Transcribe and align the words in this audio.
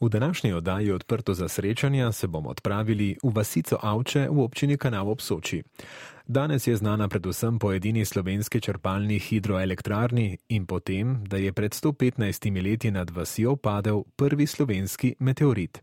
V 0.00 0.08
današnji 0.08 0.52
oddaji 0.52 0.90
odprto 0.90 1.34
za 1.34 1.48
srečanja 1.48 2.12
se 2.12 2.26
bomo 2.26 2.48
odpravili 2.48 3.16
v 3.22 3.32
vasico 3.34 3.78
Avče 3.82 4.28
v 4.30 4.40
občini 4.40 4.76
Kanal 4.76 5.10
ob 5.10 5.20
Soči. 5.20 5.62
Danes 6.26 6.66
je 6.66 6.76
znana 6.76 7.08
predvsem 7.08 7.58
po 7.58 7.72
edini 7.72 8.04
slovenski 8.04 8.60
črpalni 8.60 9.18
hidroelektrarni 9.18 10.38
in 10.48 10.66
potem, 10.66 11.24
da 11.24 11.36
je 11.36 11.52
pred 11.52 11.72
115 11.72 12.64
leti 12.64 12.90
nad 12.90 13.10
vasjo 13.10 13.56
padel 13.56 14.02
prvi 14.16 14.46
slovenski 14.46 15.14
meteorit. 15.18 15.82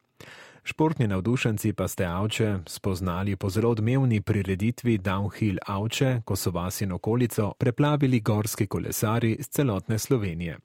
Športni 0.64 1.08
navdušenci 1.08 1.74
pa 1.74 1.88
ste 1.88 2.06
Avče 2.06 2.60
spoznali 2.68 3.36
po 3.36 3.50
zelo 3.50 3.70
odmevni 3.70 4.22
prireditvi 4.22 4.98
Downhill 4.98 5.58
Avče, 5.68 6.22
ko 6.26 6.36
so 6.36 6.52
vas 6.52 6.82
in 6.82 6.92
okolico 6.92 7.54
preplavili 7.58 8.20
gorski 8.20 8.68
kolesari 8.68 9.38
z 9.40 9.48
celotne 9.48 10.00
Slovenije. 10.00 10.58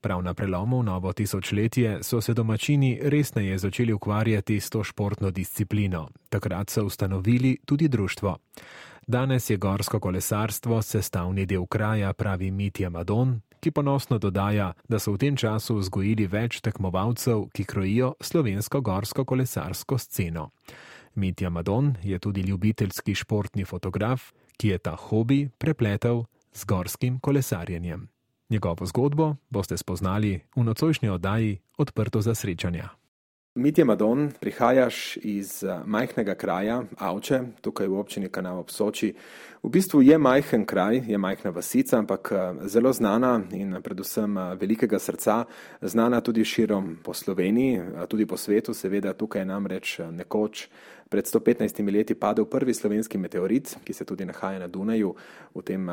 Prav 0.00 0.22
na 0.22 0.34
prelomu 0.34 0.82
novo 0.82 1.12
tisočletje 1.12 1.98
so 2.02 2.20
se 2.20 2.34
domačini 2.34 3.00
resneje 3.02 3.58
začeli 3.58 3.92
ukvarjati 3.92 4.60
s 4.60 4.70
to 4.70 4.84
športno 4.84 5.30
disciplino. 5.30 6.08
Takrat 6.28 6.70
so 6.70 6.84
ustanovili 6.84 7.58
tudi 7.66 7.88
društvo. 7.88 8.36
Danes 9.06 9.50
je 9.50 9.56
gorsko 9.56 10.00
kolesarstvo 10.00 10.82
sestavni 10.82 11.46
del 11.46 11.66
kraja, 11.66 12.12
pravi 12.12 12.50
Mitja 12.50 12.90
Madon, 12.90 13.40
ki 13.60 13.70
ponosno 13.70 14.18
dodaja, 14.18 14.72
da 14.88 14.98
so 14.98 15.12
v 15.12 15.18
tem 15.18 15.36
času 15.36 15.78
vzgojili 15.78 16.26
več 16.26 16.60
tekmovalcev, 16.60 17.48
ki 17.52 17.64
krojijo 17.64 18.14
slovensko 18.20 18.80
gorsko 18.80 19.24
kolesarsko 19.24 19.98
sceno. 19.98 20.50
Mitja 21.14 21.50
Madon 21.50 21.94
je 22.02 22.18
tudi 22.18 22.40
ljubiteljski 22.40 23.14
športni 23.14 23.64
fotograf, 23.64 24.30
ki 24.56 24.68
je 24.68 24.78
ta 24.78 24.94
hobi 24.96 25.48
prepletel 25.58 26.24
z 26.52 26.64
gorskim 26.64 27.18
kolesarjenjem. 27.20 28.08
Njegovo 28.50 28.86
zgodbo 28.86 29.36
boste 29.50 29.76
spoznali 29.76 30.40
v 30.56 30.64
nocojšnji 30.64 31.08
oddaji 31.08 31.58
Odprto 31.78 32.20
za 32.20 32.34
srečanja. 32.34 32.88
Mitja 33.58 33.84
Madon, 33.84 34.30
prihajaš 34.40 35.16
iz 35.16 35.64
eh, 35.64 35.80
majhnega 35.86 36.34
kraja, 36.34 36.82
Avče, 36.98 37.40
tukaj 37.60 37.88
v 37.88 37.98
občini 37.98 38.28
Kanal 38.28 38.58
ob 38.58 38.70
Soči. 38.70 39.14
V 39.62 39.68
bistvu 39.68 40.02
je 40.02 40.18
majhen 40.18 40.66
kraj, 40.66 41.02
je 41.06 41.18
majhna 41.18 41.50
vasica, 41.50 41.98
ampak 41.98 42.32
eh, 42.32 42.68
zelo 42.68 42.92
znana 42.92 43.40
in 43.52 43.74
predvsem 43.82 44.38
eh, 44.38 44.54
velikega 44.60 44.98
srca, 44.98 45.44
znana 45.82 46.20
tudi 46.20 46.44
širom 46.44 46.96
po 47.04 47.14
Sloveniji, 47.14 47.80
tudi 48.08 48.26
po 48.26 48.36
svetu, 48.36 48.74
seveda 48.74 49.12
tukaj 49.12 49.44
namreč 49.44 49.98
nekoč 50.10 50.68
pred 51.08 51.24
115 51.24 51.92
leti 51.92 52.14
padel 52.14 52.44
prvi 52.44 52.74
slovenski 52.74 53.18
meteorit, 53.18 53.76
ki 53.84 53.92
se 53.92 54.04
tudi 54.04 54.24
nahaja 54.24 54.58
na 54.58 54.68
Dunaju 54.68 55.14
v 55.54 55.62
tem 55.62 55.88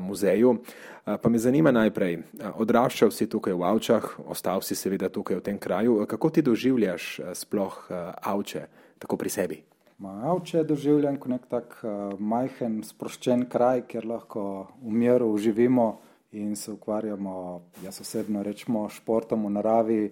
muzeju. 0.00 0.58
Pa 1.04 1.28
me 1.28 1.38
zanima 1.38 1.72
najprej, 1.72 2.18
odraščal 2.60 3.10
si 3.10 3.26
tukaj 3.26 3.56
v 3.56 3.64
Avčah, 3.64 4.04
ostal 4.28 4.60
si 4.62 4.76
seveda 4.76 5.08
tukaj 5.08 5.40
v 5.40 5.44
tem 5.46 5.58
kraju, 5.58 6.04
kako 6.06 6.30
ti 6.30 6.42
doživljaš 6.42 7.20
sploh 7.34 7.88
Avče, 8.22 8.66
tako 8.98 9.16
pri 9.16 9.30
sebi? 9.32 9.62
Avče 9.98 10.62
doživljam 10.62 11.16
kot 11.18 11.32
nek 11.32 11.48
tak 11.50 11.80
majhen, 12.20 12.82
sproščen 12.86 13.48
kraj, 13.50 13.82
kjer 13.88 14.06
lahko 14.06 14.68
v 14.84 14.92
miru 14.94 15.32
živimo 15.38 15.98
in 16.36 16.52
se 16.56 16.70
ukvarjamo, 16.76 17.62
jaz 17.82 18.02
osebno 18.04 18.44
rečemo, 18.44 18.84
športom 18.92 19.48
v 19.48 19.50
naravi. 19.56 20.02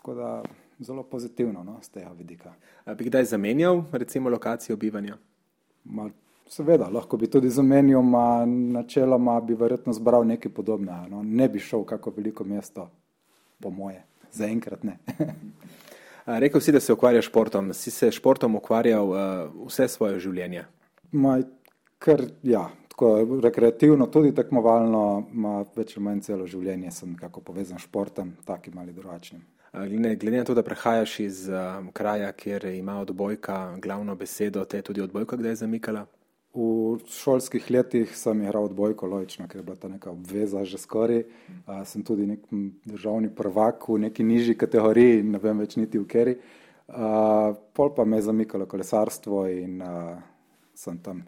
Tako 0.00 0.14
da 0.16 0.30
zelo 0.80 1.02
pozitivno 1.02 1.62
no, 1.64 1.78
z 1.82 1.88
tega 1.88 2.12
vidika. 2.18 2.54
A 2.84 2.94
bi 2.94 3.04
kdaj 3.04 3.24
zamenjal, 3.24 3.84
recimo, 3.92 4.30
lokacijo 4.30 4.76
bivanja? 4.76 5.16
Ma, 5.84 6.10
seveda, 6.48 6.88
lahko 6.88 7.16
bi 7.16 7.30
tudi 7.30 7.50
zamenjal, 7.50 8.14
a 8.16 8.46
načeloma 8.46 9.40
bi 9.40 9.54
verjetno 9.54 9.92
zbral 9.92 10.26
nekaj 10.26 10.52
podobnega. 10.52 11.06
No. 11.10 11.22
Ne 11.22 11.48
bi 11.48 11.60
šel 11.60 11.84
v 11.84 11.90
kako 11.92 12.14
veliko 12.16 12.44
mesto, 12.44 12.88
po 13.60 13.70
moje, 13.70 14.02
zaenkrat 14.32 14.84
ne. 14.84 14.98
Rekl 16.26 16.58
si, 16.58 16.72
da 16.72 16.80
se 16.80 16.92
ukvarjaš 16.92 17.26
športom. 17.26 17.72
Si 17.74 17.90
se 17.90 18.10
športom 18.12 18.56
ukvarjal 18.56 19.08
uh, 19.08 19.16
vse 19.66 19.88
svoje 19.88 20.20
življenje? 20.20 20.64
Ma, 21.12 21.40
kar, 21.98 22.22
ja, 22.42 22.68
tako 23.00 23.40
rekreativno, 23.40 24.06
tudi 24.06 24.34
tekmovalno, 24.34 25.24
ma, 25.32 25.62
več 25.76 25.94
ali 25.96 26.04
manj 26.04 26.20
celo 26.26 26.46
življenje 26.46 26.90
sem 26.92 27.14
nekako 27.14 27.40
povezan 27.40 27.78
s 27.80 27.86
športom, 27.86 28.34
takim 28.44 28.76
ali 28.78 28.92
drugačnim. 28.92 29.40
Glede, 29.72 30.16
glede 30.20 30.42
na 30.42 30.44
to, 30.44 30.54
da 30.54 30.64
prehajaš 30.66 31.14
iz 31.24 31.38
um, 31.48 31.88
kraja, 31.96 32.32
kjer 32.36 32.66
ima 32.74 32.98
odbojka 33.00 33.78
glavno 33.80 34.16
besedo, 34.20 34.66
te 34.68 34.82
je 34.82 34.88
tudi 34.90 35.00
odbojka 35.00 35.38
kdaj 35.40 35.62
zamikala? 35.62 36.04
V 36.52 36.98
šolskih 37.06 37.70
letih 37.70 38.12
sem 38.18 38.42
igral 38.42 38.66
odbojko, 38.66 39.06
logično, 39.06 39.46
ker 39.48 39.62
je 39.62 39.66
bila 39.70 39.78
ta 39.78 39.88
neka 39.88 40.10
obveza 40.10 40.64
že 40.66 40.82
skoraj. 40.82 41.24
Uh, 41.64 41.80
sem 41.88 42.04
tudi 42.04 42.28
nek 42.28 42.44
državni 42.84 43.32
prvak 43.32 43.88
v 43.88 44.00
neki 44.10 44.26
nižji 44.26 44.58
kategoriji, 44.60 45.22
ne 45.24 45.40
vem 45.40 45.64
več 45.64 45.80
niti 45.80 46.02
v 46.02 46.08
keri. 46.10 46.38
Uh, 46.90 47.54
pol 47.72 47.94
pa 47.94 48.04
me 48.04 48.18
je 48.18 48.28
zamikalo 48.28 48.66
kolesarstvo 48.68 49.46
in 49.48 49.78
uh, 49.80 50.18
sem 50.74 50.98
tam 50.98 51.22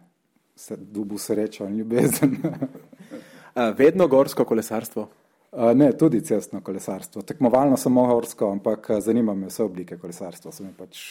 se 0.57 0.77
dubu 0.77 1.19
srečo 1.19 1.65
in 1.65 1.77
ljubezen. 1.79 2.37
vedno 3.79 4.07
gorsko 4.09 4.45
kolesarstvo? 4.45 5.09
Ne, 5.75 5.93
tudi 5.93 6.23
cestno 6.25 6.61
kolesarstvo. 6.61 7.23
Tekmovalno 7.23 7.77
sem 7.77 7.93
mohorsko, 7.93 8.49
ampak 8.53 8.89
zanima 9.01 9.35
me 9.35 9.51
vse 9.51 9.63
oblike 9.63 9.99
kolesarstva. 10.01 10.53
Sem 10.53 10.71
pač, 10.79 11.03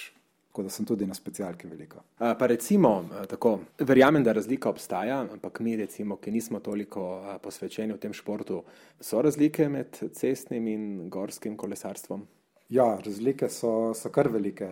tako 0.49 0.65
da 0.65 0.73
sem 0.73 0.85
tudi 0.85 1.05
na 1.05 1.13
specialki 1.13 1.69
veliko. 1.69 2.01
Pa 2.17 2.47
recimo, 2.49 2.95
tako, 3.29 3.59
verjamem, 3.79 4.23
da 4.25 4.33
razlika 4.33 4.69
obstaja, 4.69 5.19
ampak 5.21 5.59
mi, 5.61 5.75
recimo, 5.77 6.17
ki 6.17 6.33
nismo 6.33 6.59
toliko 6.59 7.05
posvečeni 7.43 7.93
v 7.93 8.01
tem 8.01 8.17
športu, 8.17 8.63
so 8.99 9.21
razlike 9.21 9.69
med 9.69 10.01
cestnim 10.17 10.67
in 10.73 10.87
gorskim 11.13 11.57
kolesarstvom? 11.57 12.25
Ja, 12.73 12.95
razlike 13.05 13.49
so, 13.49 13.91
so 13.93 14.09
kar 14.09 14.31
velike. 14.31 14.71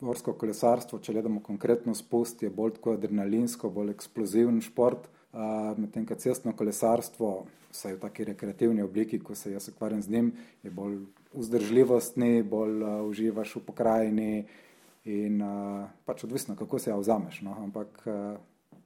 Gorsko 0.00 0.34
kolesarstvo, 0.38 0.98
če 0.98 1.12
gledamo 1.12 1.40
konkretno 1.40 1.94
spust, 1.94 2.42
je 2.42 2.50
bolj 2.50 2.78
tako 2.78 2.96
adrenalinsko, 2.98 3.70
bolj 3.70 3.94
eksploziven 3.94 4.60
šport 4.64 5.08
medtem 5.78 6.06
ko 6.06 6.14
cestno 6.14 6.52
kolesarstvo, 6.56 7.46
vsaj 7.72 7.96
v 7.96 8.00
taki 8.00 8.24
rekreativni 8.24 8.82
obliki, 8.82 9.18
ko 9.18 9.34
se 9.34 9.52
jaz 9.52 9.68
ukvarjam 9.68 10.02
z 10.02 10.10
njim, 10.10 10.32
je 10.62 10.70
bolj 10.70 10.98
vzdržljivostni, 11.34 12.42
bolj 12.42 12.82
uh, 12.82 13.02
uživaš 13.08 13.56
v 13.56 13.64
pokrajini 13.66 14.44
in 15.04 15.42
uh, 15.42 15.88
pač 16.06 16.24
odvisno, 16.24 16.56
kako 16.56 16.78
se 16.78 16.90
ja 16.90 16.96
vzameš. 16.96 17.40
No? 17.42 17.56
Ampak 17.58 18.06
uh, 18.06 18.38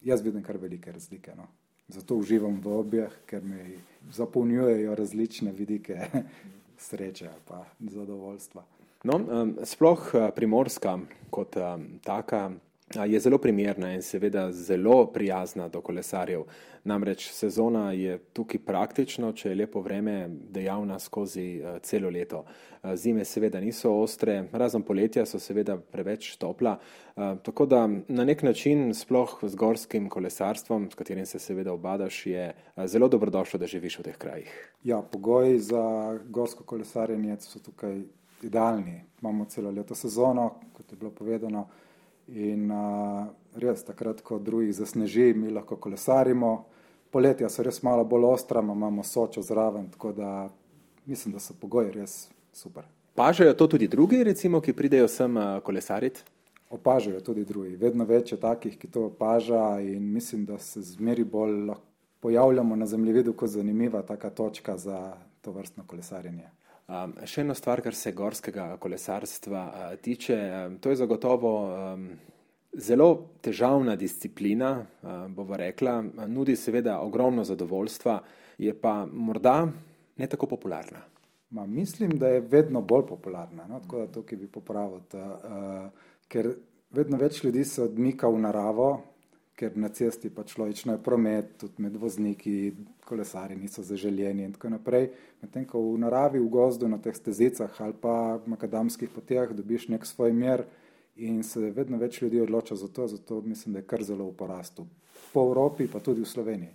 jaz 0.02 0.24
vidim 0.24 0.42
kar 0.42 0.56
velike 0.56 0.92
razlike. 0.92 1.36
No? 1.36 1.46
Zato 1.88 2.16
uživam 2.16 2.60
v 2.64 2.72
objeh, 2.72 3.12
ker 3.26 3.44
mi 3.44 3.76
zapolnjujejo 4.12 4.94
različne 4.94 5.52
vidike 5.52 6.08
sreče 6.88 7.30
in 7.80 7.88
zadovoljstva. 7.92 8.64
No, 9.08 9.16
sploh 9.64 10.10
primorska 10.36 10.98
kot 11.32 11.56
taka 12.04 12.50
je 13.06 13.20
zelo 13.20 13.38
primerna 13.38 13.94
in 13.94 14.02
seveda 14.02 14.52
zelo 14.52 15.06
prijazna 15.12 15.68
do 15.68 15.80
kolesarjev. 15.80 16.42
Namreč 16.84 17.30
sezona 17.32 17.92
je 17.92 18.18
tukaj 18.32 18.60
praktično, 18.64 19.32
če 19.32 19.48
je 19.48 19.56
lepo 19.62 19.80
vreme, 19.80 20.26
dejavna 20.28 20.98
skozi 21.00 21.62
celo 21.82 22.10
leto. 22.10 22.44
Zime 22.94 23.24
seveda 23.24 23.60
niso 23.60 23.92
ostre, 23.96 24.42
razen 24.52 24.84
poletja 24.84 25.24
so 25.26 25.40
seveda 25.40 25.78
preveč 25.80 26.34
topla. 26.36 26.76
Tako 27.16 27.66
da 27.66 27.86
na 27.88 28.24
nek 28.28 28.42
način 28.42 28.92
sploh 28.94 29.38
z 29.42 29.56
gorskim 29.56 30.08
kolesarstvom, 30.08 30.90
s 30.92 31.00
katerim 31.00 31.26
se 31.26 31.38
seveda 31.38 31.72
obadaš, 31.72 32.26
je 32.26 32.52
zelo 32.84 33.08
dobrodošlo, 33.08 33.58
da 33.58 33.66
živiš 33.66 33.98
v 33.98 34.06
teh 34.10 34.16
krajih. 34.16 34.52
Ja, 34.84 35.02
pogoji 35.02 35.58
za 35.58 36.18
gorsko 36.28 36.64
kolesarjenje 36.64 37.40
so 37.40 37.58
tukaj 37.64 38.00
idealni. 38.42 39.04
Imamo 39.20 39.44
celo 39.44 39.70
leto 39.70 39.94
sezono, 39.94 40.54
kot 40.72 40.92
je 40.92 40.96
bilo 40.96 41.10
povedano. 41.10 41.68
In 42.28 42.70
uh, 42.70 43.26
res, 43.56 43.84
takrat, 43.84 44.20
ko 44.20 44.38
drugih 44.38 44.74
zasneži, 44.74 45.32
mi 45.34 45.50
lahko 45.50 45.76
kolesarimo. 45.76 46.64
Poletja 47.10 47.48
so 47.48 47.64
res 47.64 47.82
malo 47.82 48.04
bolj 48.04 48.24
ostra, 48.24 48.60
imamo 48.60 49.02
sočo 49.02 49.42
zraven, 49.42 49.88
tako 49.90 50.12
da 50.12 50.48
mislim, 51.06 51.32
da 51.32 51.40
so 51.40 51.54
pogoji 51.60 51.90
res 51.92 52.28
super. 52.52 52.84
Opažajo 53.14 53.54
to 53.54 53.66
tudi 53.66 53.88
drugi, 53.88 54.24
recimo, 54.24 54.60
ki 54.60 54.72
pridejo 54.72 55.08
sem 55.08 55.34
kolesariti? 55.64 56.20
Opažajo 56.70 57.20
tudi 57.20 57.44
drugi. 57.44 57.76
Vedno 57.76 58.04
več 58.04 58.32
je 58.32 58.38
takih, 58.40 58.76
ki 58.78 58.90
to 58.92 59.06
opaža 59.08 59.80
in 59.80 60.04
mislim, 60.12 60.44
da 60.44 60.58
se 60.58 60.82
zmeri 60.82 61.24
bolj 61.24 61.72
pojavljamo 62.20 62.76
na 62.76 62.86
zemljevidu 62.86 63.32
kot 63.32 63.50
zanimiva 63.50 64.02
taka 64.02 64.30
točka 64.30 64.76
za 64.76 65.16
to 65.40 65.50
vrstno 65.52 65.84
kolesarjenje. 65.86 66.50
Um, 66.88 67.10
še 67.28 67.42
ena 67.44 67.52
stvar, 67.52 67.82
kar 67.84 67.92
se 67.92 68.14
gorskega 68.16 68.70
kolesarstva 68.80 69.62
uh, 69.68 69.88
tiče, 70.00 70.36
um, 70.40 70.76
to 70.80 70.88
je 70.88 70.96
zagotovo 70.96 71.50
um, 71.68 72.06
zelo 72.72 73.08
težavna 73.44 73.92
disciplina, 74.00 74.70
uh, 74.80 75.26
bomo 75.28 75.58
rekla, 75.60 75.98
nudi 76.32 76.56
seveda 76.56 76.94
ogromno 77.04 77.44
zadovoljstva, 77.44 78.14
je 78.64 78.72
pa 78.72 79.02
morda 79.04 79.66
ne 80.16 80.30
tako 80.32 80.48
popularna. 80.54 81.02
Ma, 81.50 81.66
mislim, 81.66 82.16
da 82.16 82.32
je 82.32 82.40
vedno 82.40 82.80
bolj 82.80 83.04
popularna, 83.12 83.68
no? 83.68 83.82
tako 83.84 84.06
da 84.06 84.12
tukaj 84.12 84.40
bi 84.40 84.48
popravil, 84.48 85.04
uh, 85.12 86.08
ker 86.28 86.54
vedno 86.96 87.20
več 87.20 87.42
ljudi 87.44 87.68
se 87.68 87.82
odmika 87.84 88.32
v 88.32 88.40
naravo, 88.48 88.90
ker 89.58 89.74
na 89.74 89.88
cesti 89.90 90.30
pač 90.30 90.54
logično 90.58 90.94
je 90.94 91.02
promet, 91.02 91.50
tudi 91.58 91.82
med 91.82 91.96
vozniki, 91.98 92.72
kolesari 93.08 93.56
niso 93.58 93.82
zaželjeni 93.82 94.44
in 94.46 94.52
tako 94.54 94.70
naprej. 94.76 95.08
Medtem 95.42 95.66
ko 95.66 95.82
v 95.82 95.96
naravi, 96.04 96.38
v 96.38 96.50
gozdu, 96.52 96.88
na 96.88 97.00
teh 97.02 97.16
stezicah 97.16 97.80
ali 97.82 97.96
pa 98.00 98.38
makadamskih 98.46 99.10
poteh 99.10 99.56
dobiš 99.56 99.88
nek 99.88 100.06
svoj 100.06 100.32
mer 100.32 100.64
in 101.16 101.42
se 101.42 101.72
vedno 101.74 101.98
več 101.98 102.22
ljudi 102.22 102.40
odloča 102.40 102.76
za 102.78 102.88
to, 102.88 103.08
zato 103.10 103.40
mislim, 103.42 103.74
da 103.74 103.82
je 103.82 103.90
kar 103.90 104.04
zelo 104.06 104.30
v 104.30 104.36
porastu 104.38 104.86
po 105.32 105.46
Evropi, 105.46 105.86
pa 105.86 106.00
tudi 106.00 106.20
v 106.20 106.28
Sloveniji. 106.28 106.72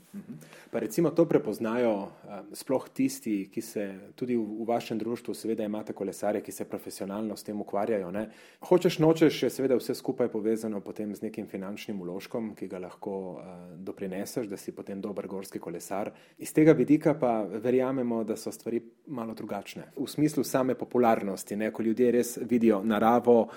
Pa 0.72 0.80
recimo 0.80 1.10
to 1.10 1.26
prepoznajo 1.26 2.10
sploh 2.54 2.90
tisti, 2.90 3.50
ki 3.50 3.62
se 3.62 3.84
tudi 4.16 4.36
v 4.38 4.66
vašem 4.66 4.98
društvu, 4.98 5.34
seveda 5.34 5.66
imate 5.66 5.94
kolesarje, 5.94 6.42
ki 6.42 6.52
se 6.52 6.66
profesionalno 6.66 7.38
s 7.38 7.44
tem 7.44 7.62
ukvarjajo. 7.62 8.12
Ne? 8.12 8.30
Hočeš, 8.62 8.98
nočeš, 9.00 9.44
je 9.44 9.50
seveda 9.50 9.78
vse 9.78 9.96
skupaj 9.96 10.32
povezano 10.34 10.82
potem 10.82 11.16
z 11.16 11.22
nekim 11.22 11.48
finančnim 11.48 12.02
uložkom, 12.02 12.54
ki 12.58 12.68
ga 12.68 12.82
lahko 12.82 13.42
doprineseš, 13.78 14.48
da 14.50 14.58
si 14.58 14.74
potem 14.74 15.02
dober 15.02 15.28
gorski 15.28 15.60
kolesar. 15.60 16.12
Iz 16.38 16.54
tega 16.54 16.74
vidika 16.74 17.14
pa 17.14 17.42
verjamemo, 17.46 18.24
da 18.24 18.38
so 18.38 18.52
stvari 18.52 18.82
malo 19.08 19.34
drugačne. 19.34 19.92
V 19.98 20.08
smislu 20.10 20.44
same 20.44 20.76
popularnosti, 20.76 21.56
ne? 21.56 21.72
ko 21.72 21.84
ljudje 21.84 22.12
res 22.12 22.38
vidijo 22.38 22.82
naravo, 22.84 23.50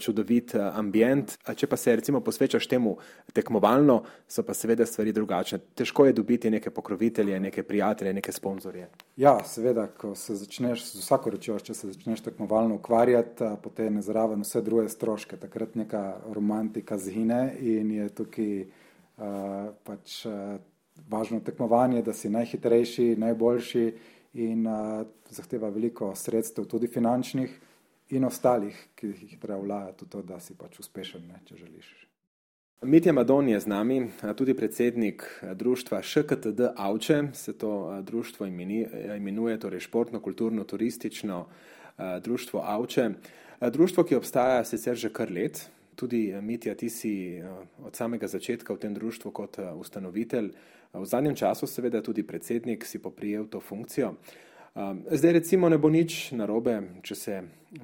čudovit 0.00 0.54
ambient, 0.56 1.36
če 1.56 1.66
pa 1.66 1.76
se 1.76 1.96
recimo 1.96 2.20
posvečaš 2.20 2.68
temu 2.68 2.96
tekmovalno, 3.32 4.02
so 4.32 4.42
pa 4.42 4.54
seveda 4.54 4.86
stvari 4.86 5.12
drugačne. 5.12 5.58
Težko 5.76 6.06
je 6.06 6.12
dobiti 6.16 6.50
neke 6.50 6.70
pokrovitelje, 6.70 7.40
neke 7.40 7.62
prijatelje, 7.62 8.12
neke 8.12 8.32
sponzorje. 8.32 8.88
Ja, 9.16 9.34
seveda, 9.44 9.86
ko 9.86 10.14
se 10.16 10.36
začneš 10.40 10.86
z 10.86 11.02
vsako 11.02 11.34
rečjo, 11.34 11.58
če 11.60 11.74
se 11.76 11.90
začneš 11.92 12.22
tekmovalno 12.24 12.78
ukvarjati, 12.80 13.50
potem 13.62 13.98
je 14.00 14.06
zraven 14.08 14.40
vse 14.40 14.62
druge 14.64 14.88
stroške, 14.88 15.36
takrat 15.36 15.76
neka 15.76 16.04
romantika 16.32 16.96
zhine 16.98 17.42
in 17.60 17.90
je 17.92 18.08
tukaj 18.08 18.54
uh, 18.62 19.74
pač 19.84 20.22
uh, 20.24 20.56
važno 21.12 21.42
tekmovanje, 21.44 22.00
da 22.02 22.14
si 22.16 22.32
najhitrejši, 22.32 23.10
najboljši 23.20 23.84
in 24.40 24.64
uh, 24.64 25.02
zahteva 25.28 25.68
veliko 25.68 26.14
sredstev, 26.16 26.70
tudi 26.72 26.88
finančnih 26.88 27.52
in 28.16 28.24
ostalih, 28.24 28.80
ki 28.96 29.12
jih 29.12 29.36
treba 29.44 29.60
vlajati 29.60 30.08
v 30.08 30.14
to, 30.16 30.24
da 30.24 30.40
si 30.40 30.56
pač 30.56 30.80
uspešen, 30.80 31.28
ne, 31.28 31.42
če 31.44 31.60
želiš. 31.60 31.92
Mitja 32.84 33.12
Madon 33.12 33.48
je 33.48 33.60
z 33.60 33.66
nami, 33.66 34.10
tudi 34.36 34.54
predsednik 34.54 35.22
društva 35.54 36.02
ŠKTD 36.02 36.60
Avče, 36.76 37.22
se 37.32 37.52
to 37.52 38.02
društvo 38.02 38.46
imenuje, 38.46 39.58
torej 39.58 39.80
športno, 39.80 40.20
kulturno, 40.20 40.64
turistično 40.64 41.46
društvo 42.22 42.60
Avče. 42.66 43.10
Društvo, 43.60 44.04
ki 44.04 44.14
obstaja 44.14 44.64
sicer 44.64 44.96
že 44.96 45.12
kar 45.12 45.30
let, 45.30 45.70
tudi 45.94 46.34
Mitja, 46.42 46.74
ti 46.74 46.90
si 46.90 47.42
od 47.84 47.96
samega 47.96 48.26
začetka 48.26 48.74
v 48.74 48.78
tem 48.78 48.94
društvu 48.94 49.30
kot 49.30 49.58
ustanovitelj, 49.78 50.50
v 50.92 51.04
zadnjem 51.06 51.36
času 51.36 51.66
seveda 51.66 52.02
tudi 52.02 52.26
predsednik 52.26 52.84
si 52.84 52.98
poprijel 52.98 53.46
to 53.46 53.60
funkcijo. 53.60 54.14
Um, 54.74 55.04
zdaj, 55.10 55.32
recimo, 55.32 55.68
ne 55.68 55.76
bo 55.76 55.90
nič 55.92 56.30
narobe, 56.32 56.78
če 57.04 57.14
se 57.14 57.34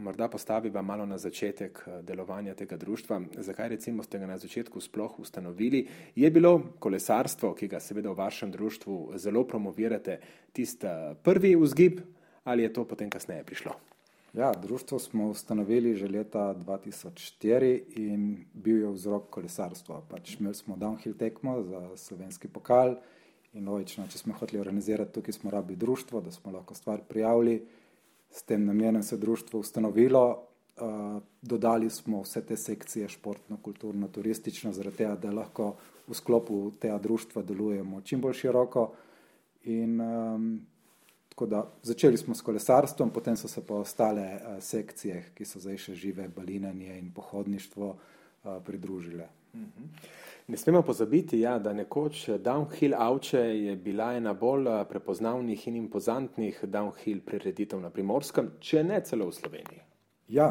morda 0.01 0.25
postaviva 0.33 0.81
malo 0.81 1.05
na 1.05 1.19
začetek 1.21 1.83
uh, 1.85 1.99
delovanja 2.01 2.55
tega 2.57 2.79
društva. 2.81 3.19
Zakaj, 3.45 3.69
recimo, 3.75 4.01
ste 4.01 4.17
ga 4.17 4.29
na 4.31 4.39
začetku 4.41 4.81
sploh 4.81 5.19
ustanovili? 5.21 5.83
Je 6.17 6.31
bilo 6.33 6.55
kolesarstvo, 6.81 7.53
ki 7.53 7.69
ga 7.69 7.81
seveda 7.85 8.09
v 8.09 8.17
vašem 8.23 8.55
društvu 8.57 9.21
zelo 9.21 9.45
promovirate, 9.45 10.17
tisti 10.57 10.95
prvi 11.23 11.53
vzgib 11.61 12.01
ali 12.49 12.65
je 12.65 12.73
to 12.73 12.87
potem 12.89 13.13
kasneje 13.13 13.45
prišlo? 13.45 13.77
Ja, 14.33 14.55
društvo 14.57 14.99
smo 14.99 15.29
ustanovili 15.29 15.93
že 15.97 16.09
leta 16.09 16.55
2004 16.57 18.01
in 18.01 18.47
bil 18.55 18.81
je 18.81 18.95
vzrok 18.97 19.29
kolesarstva. 19.37 20.01
Pač 20.09 20.39
imeli 20.41 20.57
smo 20.57 20.77
downhill 20.77 21.21
tekmo 21.21 21.63
za 21.69 21.97
slovenski 21.97 22.49
pokal. 22.49 22.97
In 23.59 23.67
logično, 23.67 24.07
če 24.07 24.21
smo 24.21 24.37
hoteli 24.39 24.61
organizirati 24.63 25.17
tukaj, 25.17 25.35
smo 25.35 25.51
rabili 25.51 25.79
društvo, 25.79 26.21
da 26.23 26.31
smo 26.31 26.53
lahko 26.55 26.77
stvar 26.79 27.01
prijavili, 27.09 27.59
s 28.31 28.43
tem 28.47 28.65
namenom 28.65 29.03
se 29.03 29.17
društvo 29.17 29.61
ustanovilo. 29.61 30.45
Uh, 30.79 31.23
dodali 31.43 31.91
smo 31.91 32.21
vse 32.23 32.45
te 32.47 32.57
sekcije, 32.57 33.09
športno, 33.09 33.57
kulturno, 33.63 34.09
turistično, 34.09 34.71
zaradi 34.73 34.97
tega, 34.97 35.17
da 35.19 35.33
lahko 35.35 35.73
v 36.07 36.15
sklopu 36.15 36.59
tega 36.79 36.99
društva 37.03 37.43
delujemo 37.43 38.01
čim 38.07 38.21
bolj 38.23 38.37
široko. 38.45 38.85
In, 39.75 39.99
um, 40.01 40.47
da, 41.41 41.65
začeli 41.83 42.17
smo 42.17 42.35
s 42.35 42.47
kolesarstvom, 42.47 43.11
potem 43.11 43.37
so 43.37 43.51
se 43.51 43.65
pa 43.67 43.75
ostale 43.75 44.29
uh, 44.37 44.63
sekcije, 44.63 45.33
ki 45.35 45.49
so 45.49 45.59
zdaj 45.59 45.83
še 45.89 45.99
žive, 45.99 46.29
balinanje 46.37 46.95
in 47.01 47.11
pohodništvo, 47.15 47.91
uh, 47.91 48.63
pridružile. 48.63 49.27
Ne 50.49 50.57
smemo 50.57 50.83
pozabiti, 50.83 51.41
ja, 51.41 51.59
da 51.59 51.73
nekoč 51.73 52.29
Downhill 52.29 52.95
Avče 52.97 53.39
je 53.39 53.77
bila 53.77 54.13
ena 54.17 54.33
bolj 54.35 54.69
eh, 54.69 54.85
prepoznavnih 54.89 55.67
in 55.69 55.77
impozantnih 55.77 56.63
downhill 56.65 57.21
prireditev 57.21 57.81
na 57.81 57.91
Primorskem, 57.91 58.49
če 58.61 58.83
ne 58.85 59.03
celo 59.05 59.27
v 59.29 59.35
Sloveniji. 59.37 59.83
Ja, 60.29 60.47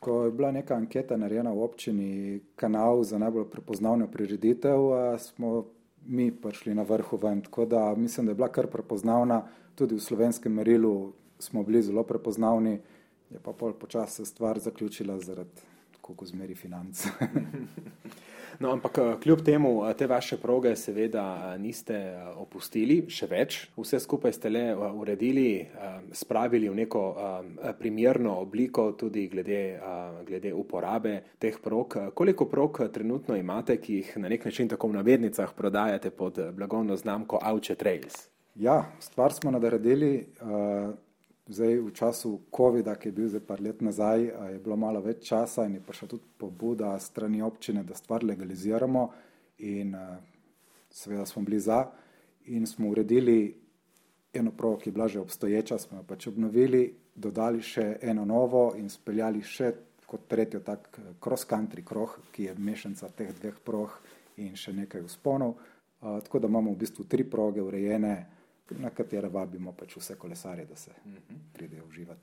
ko 0.00 0.24
je 0.26 0.34
bila 0.36 0.52
neka 0.52 0.76
anketa 0.76 1.16
narejena 1.16 1.54
v 1.56 1.64
občini 1.64 2.10
Kanal 2.56 3.00
za 3.04 3.18
najbolj 3.18 3.48
prepoznavno 3.50 4.10
prireditev, 4.12 4.90
eh, 4.92 5.18
smo 5.18 5.64
mi 6.06 6.28
prišli 6.32 6.74
na 6.74 6.82
vrhu 6.82 7.16
ven, 7.16 7.40
tako 7.40 7.64
da 7.64 7.94
mislim, 7.96 8.26
da 8.26 8.32
je 8.32 8.42
bila 8.42 8.52
kar 8.52 8.66
prepoznavna, 8.66 9.42
tudi 9.74 9.94
v 9.94 10.04
slovenskem 10.04 10.52
merilu 10.52 11.12
smo 11.38 11.62
bili 11.62 11.82
zelo 11.82 12.04
prepoznavni, 12.04 12.78
je 13.30 13.40
pa 13.40 13.52
pol 13.52 13.72
počasi 13.72 14.26
stvar 14.26 14.58
zaključila 14.58 15.18
zaradi 15.18 15.69
koliko 16.10 16.26
zmeri 16.34 16.58
financ. 16.58 17.06
No, 18.60 18.72
ampak 18.72 18.98
eh, 18.98 19.14
kljub 19.22 19.40
temu 19.44 19.70
eh, 19.88 19.94
te 19.94 20.06
vaše 20.06 20.36
proge 20.36 20.74
seveda 20.76 21.24
eh, 21.54 21.58
niste 21.58 21.96
opustili, 22.36 22.98
še 23.08 23.26
več. 23.30 23.56
Vse 23.76 24.00
skupaj 24.04 24.34
ste 24.36 24.52
le 24.52 24.64
uredili, 24.76 25.64
spravili 26.12 26.68
v 26.68 26.76
neko 26.82 27.02
primerno 27.78 28.34
obliko 28.42 28.90
tudi 29.00 29.26
glede, 29.32 29.80
glede 30.28 30.52
uporabe 30.52 31.14
teh 31.40 31.56
prog. 31.62 31.96
Koliko 32.14 32.48
prog 32.50 32.82
trenutno 32.92 33.36
imate, 33.36 33.78
ki 33.80 34.00
jih 34.00 34.14
na 34.20 34.28
nek 34.28 34.44
način 34.44 34.68
tako 34.68 34.90
v 34.90 34.98
navednicah 35.00 35.54
prodajate 35.56 36.10
pod 36.10 36.40
blagovno 36.52 36.96
znamko 37.00 37.40
Auče 37.40 37.78
Trails? 37.80 38.26
Ja, 38.60 38.82
stvar 39.00 39.32
smo 39.32 39.50
nadredili. 39.50 40.26
Uh... 40.42 41.09
Zdaj, 41.50 41.82
v 41.82 41.90
času 41.90 42.46
COVID-a, 42.46 42.94
ki 42.94 43.10
je 43.10 43.12
bil 43.12 43.26
zdaj 43.26 43.42
par 43.42 43.58
let 43.58 43.80
nazaj, 43.82 44.22
je 44.54 44.58
bilo 44.62 44.76
malo 44.78 45.00
več 45.02 45.26
časa 45.26 45.64
in 45.66 45.74
je 45.74 45.82
prišla 45.82 46.06
tudi 46.06 46.28
pobuda 46.38 46.94
strani 47.02 47.42
občine, 47.42 47.82
da 47.82 47.94
stvar 47.98 48.22
legaliziramo 48.22 49.02
in 49.66 49.90
seveda 50.86 51.26
smo 51.26 51.42
bili 51.42 51.58
za 51.58 51.90
in 52.54 52.66
smo 52.66 52.88
uredili 52.94 53.50
eno 54.32 54.54
provo, 54.54 54.78
ki 54.78 54.88
je 54.88 54.92
bila 54.92 55.08
že 55.08 55.20
obstoječa, 55.20 55.78
smo 55.78 55.98
jo 55.98 56.04
pač 56.06 56.30
obnovili, 56.30 56.94
dodali 57.14 57.62
še 57.62 57.98
eno 57.98 58.24
novo 58.24 58.76
in 58.78 58.86
speljali 58.86 59.42
še 59.42 59.74
kot 60.06 60.30
tretjo 60.30 60.60
tak 60.62 60.86
cross-country 61.18 61.82
kroh, 61.82 62.14
ki 62.30 62.46
je 62.46 62.54
mešanica 62.54 63.10
teh 63.10 63.34
dveh 63.34 63.58
proh 63.64 63.90
in 64.38 64.54
še 64.54 64.72
nekaj 64.72 65.02
usponov. 65.02 65.58
Tako 65.98 66.38
da 66.38 66.46
imamo 66.46 66.70
v 66.70 66.86
bistvu 66.86 67.10
tri 67.10 67.26
proge 67.26 67.62
urejene, 67.62 68.39
na 68.78 68.90
katere 68.90 69.28
vabimo 69.28 69.72
pač 69.72 69.96
vse 69.96 70.14
kolesarje, 70.18 70.64
da 70.64 70.76
se 70.76 70.90
pridejo 71.52 71.84
uživati. 71.88 72.20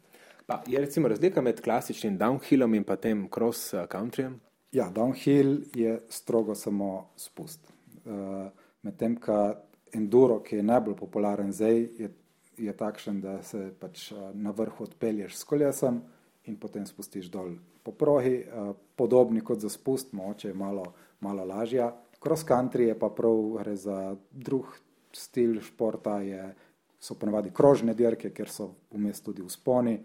Pa 0.47 0.61
je 0.67 0.79
recimo 0.79 1.07
razlika 1.07 1.41
med 1.41 1.61
klasičnim 1.61 2.17
downhillom 2.17 2.75
in 2.75 2.83
pa 2.83 2.95
tem 2.95 3.27
cross 3.33 3.73
countryjem? 3.91 4.39
Ja, 4.71 4.89
downhill 4.89 5.63
je 5.75 5.99
strogo 6.09 6.55
samo 6.55 7.09
spust. 7.15 7.71
Uh, 8.05 8.47
Medtem, 8.81 9.15
ko 9.19 9.55
enduro, 9.91 10.39
ki 10.39 10.55
je 10.55 10.63
najbolj 10.63 10.95
popularen 10.95 11.51
zdaj, 11.51 11.81
je, 11.99 12.09
je 12.57 12.73
takšen, 12.77 13.21
da 13.21 13.41
se 13.43 13.71
pač 13.79 14.11
uh, 14.11 14.29
na 14.33 14.51
vrhu 14.55 14.83
odpelješ 14.83 15.35
s 15.35 15.43
kolesom 15.43 16.01
in 16.47 16.55
potem 16.55 16.85
spustiš 16.85 17.27
dol 17.31 17.57
po 17.83 17.91
prohi, 17.91 18.39
uh, 18.47 18.71
podobni 18.95 19.43
kot 19.43 19.59
za 19.59 19.69
spust, 19.69 20.13
moče 20.13 20.47
je 20.47 20.53
malo, 20.53 20.85
malo 21.19 21.45
lažja. 21.45 21.91
Cross 22.23 22.47
country 22.47 22.87
je 22.87 22.99
pa 22.99 23.09
prav 23.09 23.41
gre 23.59 23.75
za 23.75 24.15
drug 24.31 24.77
stil 25.17 25.59
športa 25.61 26.19
je, 26.21 26.53
so 26.99 27.15
ponavadi 27.17 27.51
krožne 27.53 27.93
dirke, 27.93 28.31
ker 28.33 28.49
so 28.49 28.71
vmes 28.93 29.21
tudi 29.21 29.43
vzponi 29.45 29.97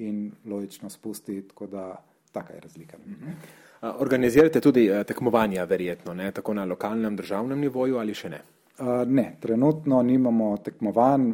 in 0.00 0.30
logično 0.48 0.90
spusti, 0.90 1.42
tako 1.48 1.66
da 1.66 1.84
taka 2.32 2.54
je 2.54 2.60
razlika. 2.60 2.98
Mhm. 3.06 3.36
Organizirate 3.98 4.60
tudi 4.60 4.86
eh, 4.86 5.04
tekmovanja, 5.04 5.64
verjetno, 5.64 6.14
ne? 6.14 6.30
tako 6.32 6.54
na 6.54 6.64
lokalnem, 6.64 7.16
državnem 7.16 7.60
nivoju 7.60 7.98
ali 7.98 8.14
še 8.14 8.30
ne? 8.30 8.42
Ne, 9.06 9.36
trenutno 9.40 10.02
nimamo 10.02 10.56
tekmovanj, 10.56 11.32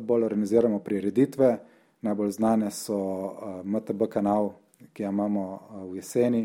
bolj 0.00 0.24
organiziramo 0.24 0.78
prireditve. 0.78 1.58
Najbolj 2.02 2.30
znane 2.30 2.70
so 2.70 2.98
MTB 3.64 4.08
kanal, 4.10 4.50
ki 4.92 5.04
ga 5.04 5.12
imamo 5.14 5.44
v 5.86 5.96
jeseni. 5.96 6.42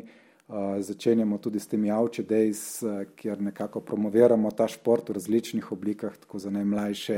Uh, 0.48 0.80
začenjamo 0.80 1.38
tudi 1.38 1.60
s 1.60 1.68
temi 1.68 1.92
Auči 1.92 2.24
Days, 2.24 2.80
uh, 2.82 3.04
kjer 3.16 3.42
nekako 3.42 3.82
promoviramo 3.82 4.51
ta 4.51 4.68
šport 4.68 5.10
v 5.10 5.13
različnih 5.13 5.72
oblikah, 5.72 6.18
tako 6.18 6.39
za 6.39 6.50
najmlajše 6.50 7.18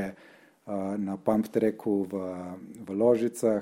uh, 0.66 0.74
na 0.98 1.18
pump 1.18 1.48
treku 1.48 2.08
v, 2.10 2.24
v 2.88 2.96
Ložicah, 2.98 3.62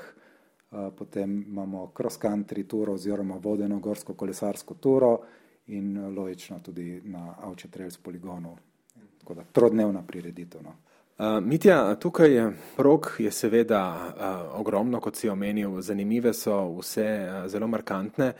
uh, 0.71 0.87
potem 0.95 1.43
imamo 1.47 1.91
cross 1.91 2.15
country 2.15 2.63
turo 2.67 2.93
oziroma 2.93 3.35
vodeno 3.43 3.79
gorsko 3.79 4.13
kolesarsko 4.13 4.73
turo 4.73 5.19
in 5.67 6.15
logično 6.15 6.59
tudi 6.63 7.01
na 7.03 7.35
Avče 7.41 7.67
Trails 7.67 7.97
poligonu. 7.97 8.55
Tako 9.19 9.33
da 9.33 9.43
trodnevna 9.51 10.01
prireditev. 10.07 10.63
No. 10.63 10.75
Uh, 11.17 11.43
Mitja, 11.43 11.95
tukaj 11.95 12.31
je 12.31 12.51
prog 12.77 13.15
je 13.19 13.31
seveda 13.31 13.81
uh, 13.91 14.59
ogromno, 14.59 14.99
kot 14.99 15.15
si 15.15 15.29
omenil, 15.29 15.81
zanimive 15.81 16.33
so 16.33 16.55
vse 16.79 17.07
uh, 17.27 17.47
zelo 17.51 17.67
markantne. 17.67 18.33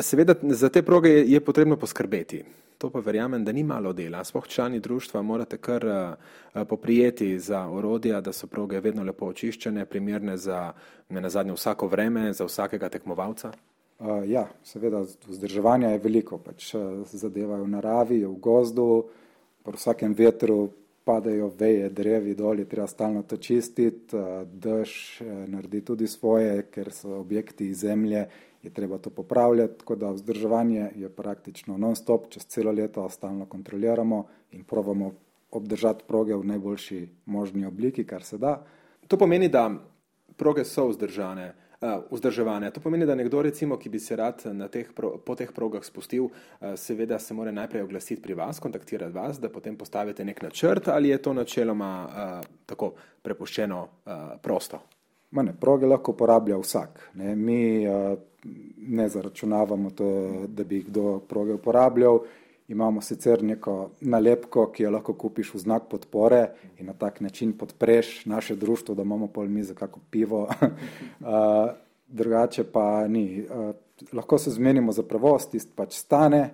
Seveda 0.00 0.34
za 0.42 0.68
te 0.68 0.82
proge 0.82 1.10
je, 1.10 1.24
je 1.32 1.40
potrebno 1.40 1.76
poskrbeti. 1.76 2.44
To 2.78 2.90
pa 2.90 3.00
verjamem, 3.00 3.44
da 3.44 3.52
ni 3.52 3.62
malo 3.62 3.92
dela. 3.92 4.24
Sploh 4.24 4.46
člani 4.46 4.80
društva 4.80 5.22
morate 5.22 5.56
kar 5.56 5.86
uh, 5.86 6.66
poprijeti 6.68 7.38
za 7.38 7.66
orodja, 7.68 8.20
da 8.20 8.32
so 8.32 8.46
proge 8.46 8.80
vedno 8.80 9.02
lepo 9.02 9.26
očiščene, 9.26 9.86
primerne 9.86 10.36
za 10.36 10.72
ne 11.08 11.20
na 11.20 11.30
zadnje 11.30 11.52
vsako 11.52 11.88
vreme, 11.88 12.32
za 12.32 12.44
vsakega 12.44 12.88
tekmovalca. 12.88 13.52
Uh, 13.98 14.22
ja, 14.30 14.46
seveda 14.64 15.02
vzdrževanja 15.26 15.88
je 15.88 15.98
veliko, 15.98 16.38
pač 16.38 16.74
zadevajo 17.12 17.64
v 17.64 17.72
naravi, 17.74 18.24
v 18.24 18.36
gozdu, 18.38 19.08
pri 19.64 19.76
vsakem 19.76 20.14
vetru 20.14 20.68
padajo 21.08 21.48
veje, 21.58 21.88
drevi 21.88 22.34
dol, 22.36 22.60
je 22.60 22.68
treba 22.68 22.86
stalno 22.86 23.22
to 23.24 23.38
čistiti, 23.40 24.16
dež 24.44 24.90
naredi 25.48 25.80
tudi 25.80 26.06
svoje, 26.06 26.66
ker 26.70 26.92
so 26.92 27.16
objekti 27.22 27.70
iz 27.72 27.80
zemlje, 27.80 28.26
je 28.62 28.70
treba 28.70 28.98
to 28.98 29.10
popravljati, 29.10 29.78
tako 29.78 29.96
da 29.96 30.10
vzdrževanje 30.10 30.90
je 30.96 31.08
praktično 31.08 31.76
non-stop, 31.78 32.28
čez 32.28 32.46
celo 32.46 32.72
leto 32.72 33.08
stalno 33.08 33.46
kontroliramo 33.46 34.26
in 34.52 34.64
provamo 34.64 35.12
obdržati 35.50 36.04
proge 36.06 36.34
v 36.34 36.44
najboljši 36.44 37.08
možni 37.26 37.66
obliki, 37.66 38.04
kar 38.06 38.22
se 38.22 38.38
da. 38.38 38.64
To 39.08 39.16
pomeni, 39.16 39.48
da 39.48 39.70
proge 40.36 40.64
so 40.64 40.88
vzdržane. 40.88 41.54
Uh, 41.80 42.02
vzdrževanje. 42.10 42.70
To 42.70 42.80
pomeni, 42.80 43.06
da 43.06 43.14
nekdo, 43.14 43.38
recimo, 43.42 43.76
ki 43.78 43.88
bi 43.88 44.00
se 44.02 44.16
rad 44.16 44.42
teh 44.72 44.88
pro, 44.94 45.12
po 45.22 45.36
teh 45.38 45.52
progah 45.54 45.84
spustil, 45.86 46.24
uh, 46.24 46.74
seveda 46.74 47.18
se 47.22 47.34
mora 47.34 47.52
najprej 47.54 47.82
oglasiti 47.86 48.22
pri 48.22 48.34
vas, 48.34 48.58
kontaktirati 48.58 49.14
vas, 49.14 49.38
da 49.38 49.46
potem 49.48 49.76
postavite 49.78 50.24
nek 50.24 50.42
načrt 50.42 50.88
ali 50.88 51.08
je 51.08 51.22
to 51.22 51.32
načeloma 51.32 51.92
uh, 52.08 52.46
tako 52.66 52.92
prepuščeno 53.22 53.82
uh, 53.82 54.12
prosto? 54.42 54.82
Mane, 55.30 55.52
proge 55.60 55.86
lahko 55.86 56.12
uporablja 56.12 56.56
vsak. 56.58 57.10
Ne? 57.14 57.34
Mi 57.36 57.86
uh, 57.88 58.18
ne 58.76 59.08
zaračunavamo 59.08 59.90
to, 59.90 60.10
da 60.48 60.64
bi 60.64 60.82
kdo 60.82 61.18
proge 61.28 61.54
uporabljal. 61.54 62.20
Imamo 62.68 63.00
sicer 63.00 63.42
neko 63.42 63.90
nalepko, 64.00 64.66
ki 64.72 64.82
jo 64.82 64.90
lahko 64.92 65.14
kupiš 65.16 65.54
v 65.54 65.58
znak 65.58 65.88
podpore 65.88 66.42
in 66.78 66.86
na 66.86 66.92
tak 66.92 67.20
način 67.20 67.52
podpreš 67.52 68.26
naše 68.26 68.56
društvo, 68.56 68.94
da 68.94 69.02
imamo 69.02 69.26
pol 69.26 69.48
mize, 69.48 69.74
kako 69.74 70.00
pivo. 70.10 70.42
uh, 70.42 71.70
drugače 72.18 72.64
pa 72.72 73.08
ni. 73.08 73.44
Uh, 73.44 73.74
lahko 74.12 74.38
se 74.38 74.50
zmenimo 74.50 74.92
za 74.92 75.02
prevoz, 75.02 75.48
tist 75.50 75.74
pač 75.76 75.96
stane, 75.96 76.50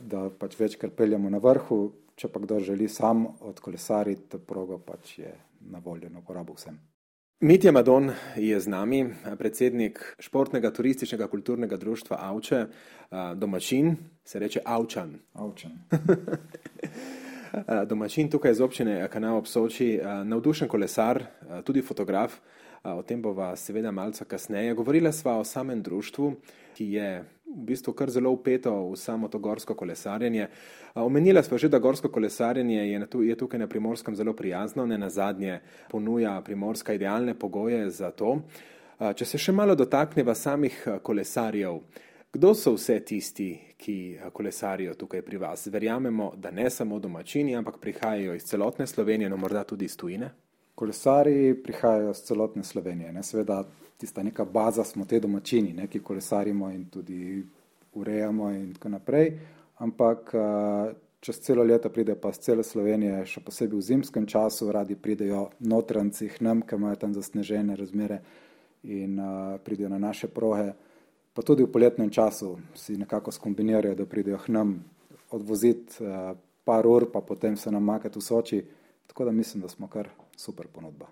da 0.00 0.28
pač 0.38 0.54
večkrat 0.60 0.92
peljamo 0.94 1.30
na 1.30 1.40
vrhu, 1.42 1.80
če 2.14 2.28
pa 2.30 2.40
kdo 2.40 2.60
želi 2.62 2.88
sam 2.88 3.26
odkolesariti, 3.40 4.38
progo 4.38 4.78
pač 4.78 5.18
je 5.18 5.34
na 5.70 5.82
voljo 5.84 6.08
na 6.08 6.22
uporabo 6.22 6.54
vsem. 6.54 6.78
Mitja 7.40 7.72
Madon 7.72 8.10
je 8.36 8.60
z 8.60 8.66
nami, 8.66 9.14
predsednik 9.38 10.00
športnega 10.18 10.72
turističnega 10.74 11.28
kulturnega 11.30 11.76
društva 11.76 12.16
Avče, 12.20 12.64
domačin, 13.34 13.96
se 14.24 14.38
reče 14.38 14.60
Avčan. 14.64 15.12
Avčan. 15.34 15.70
domačin 17.90 18.30
tukaj 18.30 18.50
iz 18.50 18.60
občine 18.60 19.08
Kanal 19.08 19.38
ob 19.38 19.46
Soči, 19.46 20.00
navdušen 20.24 20.68
kolesar, 20.68 21.22
tudi 21.64 21.82
fotograf, 21.82 22.40
o 22.82 23.02
tem 23.02 23.22
bova 23.22 23.52
seveda 23.56 23.94
malce 23.94 24.24
kasneje. 24.24 24.74
Govorila 24.74 25.12
sva 25.12 25.38
o 25.38 25.44
samem 25.44 25.82
društvu, 25.82 26.32
ki 26.74 26.92
je 26.92 27.24
v 27.48 27.64
bistvu 27.64 27.92
kar 27.92 28.10
zelo 28.10 28.30
upeto 28.30 28.90
v 28.90 28.96
samo 28.96 29.28
to 29.28 29.38
gorsko 29.38 29.74
kolesarjenje. 29.74 30.48
Omenila 30.94 31.42
smo 31.42 31.58
že, 31.58 31.68
da 31.68 31.78
gorsko 31.78 32.08
kolesarjenje 32.08 32.90
je, 32.92 33.06
tu, 33.06 33.22
je 33.22 33.36
tukaj 33.36 33.58
na 33.60 33.66
primorskem 33.66 34.16
zelo 34.16 34.32
prijazno, 34.32 34.86
ne 34.86 34.98
na 34.98 35.08
zadnje 35.08 35.60
ponuja 35.90 36.40
primorska 36.44 36.94
idealne 36.94 37.34
pogoje 37.34 37.90
za 37.90 38.10
to. 38.10 38.42
Če 38.98 39.24
se 39.24 39.38
še 39.38 39.52
malo 39.52 39.74
dotakneva 39.78 40.34
samih 40.34 40.74
kolesarjev, 41.02 41.80
kdo 42.32 42.50
so 42.54 42.74
vse 42.74 42.98
tisti, 43.00 43.52
ki 43.78 44.18
kolesarijo 44.34 44.94
tukaj 44.98 45.22
pri 45.22 45.38
vas? 45.38 45.68
Verjamemo, 45.70 46.32
da 46.36 46.50
ne 46.50 46.70
samo 46.70 46.98
domačini, 46.98 47.56
ampak 47.56 47.78
prihajajo 47.80 48.34
iz 48.34 48.44
celotne 48.44 48.86
Slovenije, 48.86 49.30
no 49.30 49.36
morda 49.36 49.64
tudi 49.64 49.86
iz 49.86 49.96
tujine. 49.96 50.30
Kolesari 50.78 51.56
prihajajo 51.62 52.12
iz 52.14 52.22
celotne 52.22 52.62
Slovenije. 52.64 53.12
Ne? 53.12 53.22
Seveda 53.26 53.64
tista 53.98 54.22
neka 54.22 54.44
baza 54.44 54.84
smo 54.84 55.04
te 55.04 55.18
domačini, 55.20 55.72
ne, 55.74 55.88
ki 55.90 56.00
kolesarimo 56.00 56.70
in 56.70 56.84
tudi 56.86 57.42
urejamo 57.98 58.50
in 58.54 58.74
tako 58.74 58.92
naprej, 58.94 59.32
ampak 59.82 60.34
čez 61.20 61.40
celo 61.40 61.64
leto 61.64 61.90
pride 61.90 62.14
pa 62.14 62.32
z 62.32 62.38
cele 62.38 62.64
Slovenije, 62.64 63.24
še 63.26 63.42
posebej 63.42 63.78
v 63.78 63.86
zimskem 63.90 64.26
času, 64.26 64.70
radi 64.72 64.94
pridejo 64.94 65.48
notranci, 65.58 66.30
nam, 66.40 66.62
ki 66.62 66.78
imajo 66.78 67.00
tam 67.02 67.14
zasnežene 67.14 67.76
razmere 67.76 68.20
in 68.86 69.18
uh, 69.18 69.58
pridejo 69.64 69.90
na 69.90 69.98
naše 69.98 70.30
prohe, 70.30 70.70
pa 71.34 71.42
tudi 71.42 71.66
v 71.66 71.72
poletnem 71.74 72.10
času 72.10 72.54
si 72.78 72.94
nekako 72.96 73.34
skombinirajo, 73.34 73.98
da 73.98 74.06
pridejo 74.06 74.38
k 74.38 74.54
nam 74.54 74.78
odvoziti 75.34 75.98
uh, 76.06 76.38
par 76.62 76.86
ur, 76.86 77.10
pa 77.10 77.20
potem 77.20 77.56
se 77.58 77.70
nam 77.74 77.82
makati 77.82 78.18
v 78.18 78.22
Soči, 78.22 78.62
tako 79.10 79.26
da 79.26 79.34
mislim, 79.34 79.62
da 79.66 79.68
smo 79.68 79.90
kar 79.90 80.06
super 80.38 80.66
ponudba. 80.66 81.06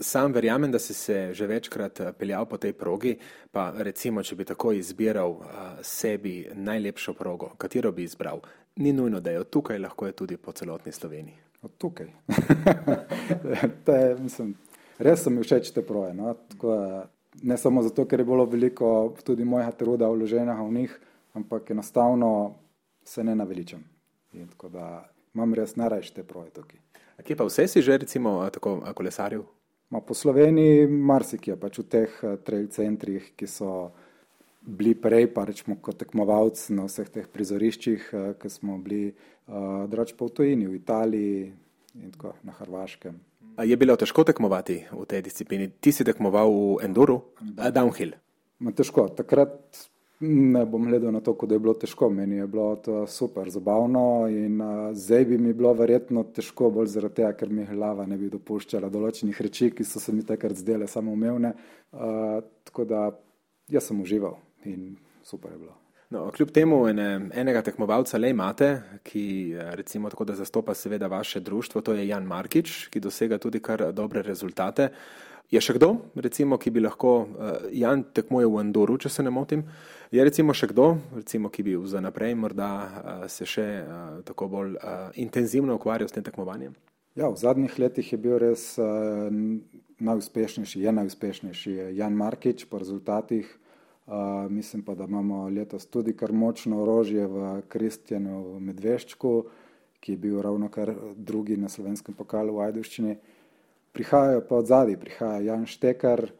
Sam 0.00 0.32
verjamem, 0.32 0.72
da 0.72 0.78
si 0.78 0.94
se 0.94 1.34
že 1.34 1.46
večkrat 1.46 2.00
eh, 2.00 2.12
peljal 2.12 2.46
po 2.46 2.56
tej 2.56 2.72
progi, 2.72 3.16
pa 3.50 3.72
recimo, 3.76 4.22
če 4.22 4.36
bi 4.36 4.44
tako 4.44 4.72
izbiral 4.72 5.30
uh, 5.30 5.46
sebi 5.82 6.48
najlepšo 6.54 7.14
progo, 7.14 7.54
katero 7.56 7.92
bi 7.92 8.04
izbral? 8.04 8.40
Ni 8.76 8.92
nujno, 8.92 9.20
da 9.20 9.30
je 9.30 9.44
tukaj, 9.44 9.78
lahko 9.78 10.06
je 10.06 10.12
tudi 10.12 10.36
po 10.36 10.52
celotni 10.52 10.92
Sloveniji. 10.92 11.36
Od 11.62 11.76
tukaj. 11.78 12.06
je, 13.86 14.16
mislim, 14.18 14.54
res 14.98 15.24
so 15.24 15.30
mi 15.30 15.44
všeč 15.44 15.72
te 15.72 15.84
proje. 15.86 16.14
No? 16.14 16.34
Tako, 16.52 16.76
ne 17.42 17.56
samo 17.56 17.82
zato, 17.82 18.04
ker 18.08 18.20
je 18.20 18.28
bilo 18.28 18.44
veliko 18.44 19.14
tudi 19.24 19.44
mojega 19.44 19.72
truda 19.72 20.08
vloženega 20.08 20.60
v 20.60 20.72
njih, 20.72 21.00
ampak 21.32 21.70
enostavno 21.70 22.54
se 23.04 23.24
ne 23.24 23.36
naveličam. 23.36 23.84
In 24.32 24.48
tako 24.48 24.68
da 24.68 24.86
imam 25.34 25.54
res 25.54 25.76
najrajše 25.76 26.24
proje 26.24 26.50
tukaj. 26.50 26.80
Kje 27.20 27.36
pa 27.36 27.44
vse 27.44 27.68
si 27.68 27.82
že, 27.82 27.98
recimo, 27.98 28.40
tako 28.50 28.80
kolesaril? 28.94 29.44
Ma 29.92 30.00
po 30.00 30.16
Sloveniji 30.16 30.88
marsikje, 30.88 31.56
pač 31.60 31.82
v 31.82 31.84
teh 31.84 32.10
trail 32.46 32.70
centrih, 32.72 33.36
ki 33.36 33.44
so 33.44 33.92
bili 34.62 34.94
prej, 34.96 35.28
pa 35.34 35.44
rečemo 35.44 35.76
kot 35.82 36.00
tekmovalci 36.00 36.72
na 36.72 36.86
vseh 36.88 37.10
teh 37.12 37.26
prizoriščih, 37.28 38.08
ki 38.40 38.48
smo 38.48 38.78
bili, 38.80 39.12
uh, 39.12 39.84
drugače 39.90 40.16
pa 40.16 40.30
v 40.30 40.32
tujini, 40.32 40.70
v 40.70 40.80
Italiji 40.80 41.52
in 42.00 42.10
tako 42.14 42.32
na 42.46 42.56
Hrvaškem. 42.56 43.20
Je 43.60 43.76
bilo 43.76 43.92
težko 44.00 44.24
tekmovati 44.24 44.88
v 44.88 45.04
tej 45.04 45.20
disciplini? 45.28 45.68
Ti 45.68 45.92
si 45.92 46.08
tekmoval 46.08 46.48
v 46.48 46.88
Enduru, 46.88 47.20
downhill? 47.52 48.16
Ma 48.64 48.72
težko. 48.72 49.10
Takrat 49.12 49.91
Ne 50.24 50.62
bom 50.66 50.84
gledal 50.86 51.10
na 51.12 51.20
to, 51.20 51.34
da 51.46 51.54
je 51.54 51.58
bilo 51.58 51.74
težko. 51.74 52.06
Meni 52.10 52.36
je 52.36 52.46
bilo 52.46 52.76
to 52.76 53.06
super, 53.10 53.50
zabavno 53.50 54.28
in 54.30 54.60
uh, 54.60 54.94
zdaj 54.94 55.24
bi 55.24 55.38
mi 55.38 55.52
bilo 55.52 55.72
verjetno 55.74 56.22
težko, 56.30 56.70
bolj 56.70 56.92
zaradi 56.94 57.18
tega, 57.18 57.32
ker 57.40 57.50
mi 57.50 57.66
glava 57.66 58.06
ne 58.06 58.18
bi 58.20 58.30
dopuščala 58.30 58.90
določenih 58.92 59.40
reči, 59.42 59.72
ki 59.74 59.84
so 59.84 59.98
se 59.98 60.14
mi 60.14 60.22
takrat 60.22 60.54
zdele 60.62 60.86
samo 60.86 61.10
umevne. 61.12 61.54
Uh, 61.90 62.38
tako 62.62 62.86
da 62.86 63.08
jaz 63.72 63.90
sem 63.90 64.00
užival 64.00 64.38
in 64.70 64.92
super 65.26 65.56
je 65.56 65.58
bilo. 65.64 65.74
No, 66.12 66.26
kljub 66.30 66.50
temu 66.54 66.78
ene, 66.86 67.08
enega 67.40 67.62
tekmovalca 67.64 68.18
le 68.20 68.30
imate, 68.30 68.66
ki 69.02 69.24
recimo 69.74 70.10
tako, 70.12 70.26
da 70.28 70.36
zastopa 70.38 70.74
seveda 70.76 71.08
vaše 71.10 71.40
društvo, 71.40 71.80
to 71.80 71.94
je 71.96 72.06
Jan 72.06 72.26
Markič, 72.28 72.92
ki 72.92 73.00
dosega 73.00 73.38
tudi 73.42 73.62
kar 73.64 73.88
dobre 73.96 74.22
rezultate. 74.22 74.90
Je 75.50 75.60
še 75.60 75.74
kdo, 75.76 75.98
recimo, 76.16 76.56
ki 76.56 76.70
bi 76.72 76.80
lahko, 76.80 77.10
uh, 77.24 77.64
Jan 77.76 78.06
tekmuje 78.16 78.48
v 78.48 78.60
Andoru, 78.62 78.96
če 78.96 79.10
se 79.12 79.24
ne 79.24 79.28
motim, 79.28 79.66
je 80.12 80.24
recimo 80.24 80.54
še 80.56 80.70
kdo, 80.70 80.94
recimo, 81.12 81.50
ki 81.52 81.64
bi 81.66 81.74
za 81.88 82.00
naprej 82.00 82.32
morda 82.40 82.68
uh, 82.72 83.26
se 83.28 83.44
še 83.44 83.66
uh, 83.82 84.22
tako 84.24 84.48
bolj 84.48 84.78
intenzivno 85.20 85.76
ukvarjal 85.76 86.08
s 86.08 86.16
tem 86.16 86.24
tekmovanjem? 86.24 86.72
Ja, 87.12 87.28
v 87.28 87.36
zadnjih 87.36 87.74
letih 87.76 88.14
je 88.14 88.16
bil 88.16 88.38
res 88.40 88.78
uh, 88.80 89.28
najuspešnejši, 90.00 90.80
je 90.80 90.94
najuspešnejši 90.96 91.74
Jan 91.98 92.16
Markič 92.16 92.64
po 92.70 92.80
rezultatih. 92.80 93.50
Uh, 94.02 94.48
mislim 94.48 94.80
pa, 94.82 94.96
da 94.96 95.04
imamo 95.04 95.44
letos 95.52 95.84
tudi 95.86 96.16
kar 96.16 96.32
močno 96.32 96.80
orožje 96.82 97.28
v 97.28 97.52
Kristjanu 97.68 98.56
Medveščku, 98.64 99.34
ki 100.00 100.16
je 100.16 100.22
bil 100.24 100.40
ravno 100.42 100.72
kar 100.72 100.90
drugi 101.14 101.60
na 101.60 101.68
slovenskem 101.68 102.16
pokalu 102.16 102.56
v 102.56 102.66
Ajduščini. 102.70 103.12
Uh, 103.12 103.41
prihajajo 103.92 104.44
pa 104.48 104.56
od 104.56 104.66
zadaj, 104.66 104.96
prihaja 104.96 105.40
Jan 105.40 105.66
Štekar, 105.66 106.30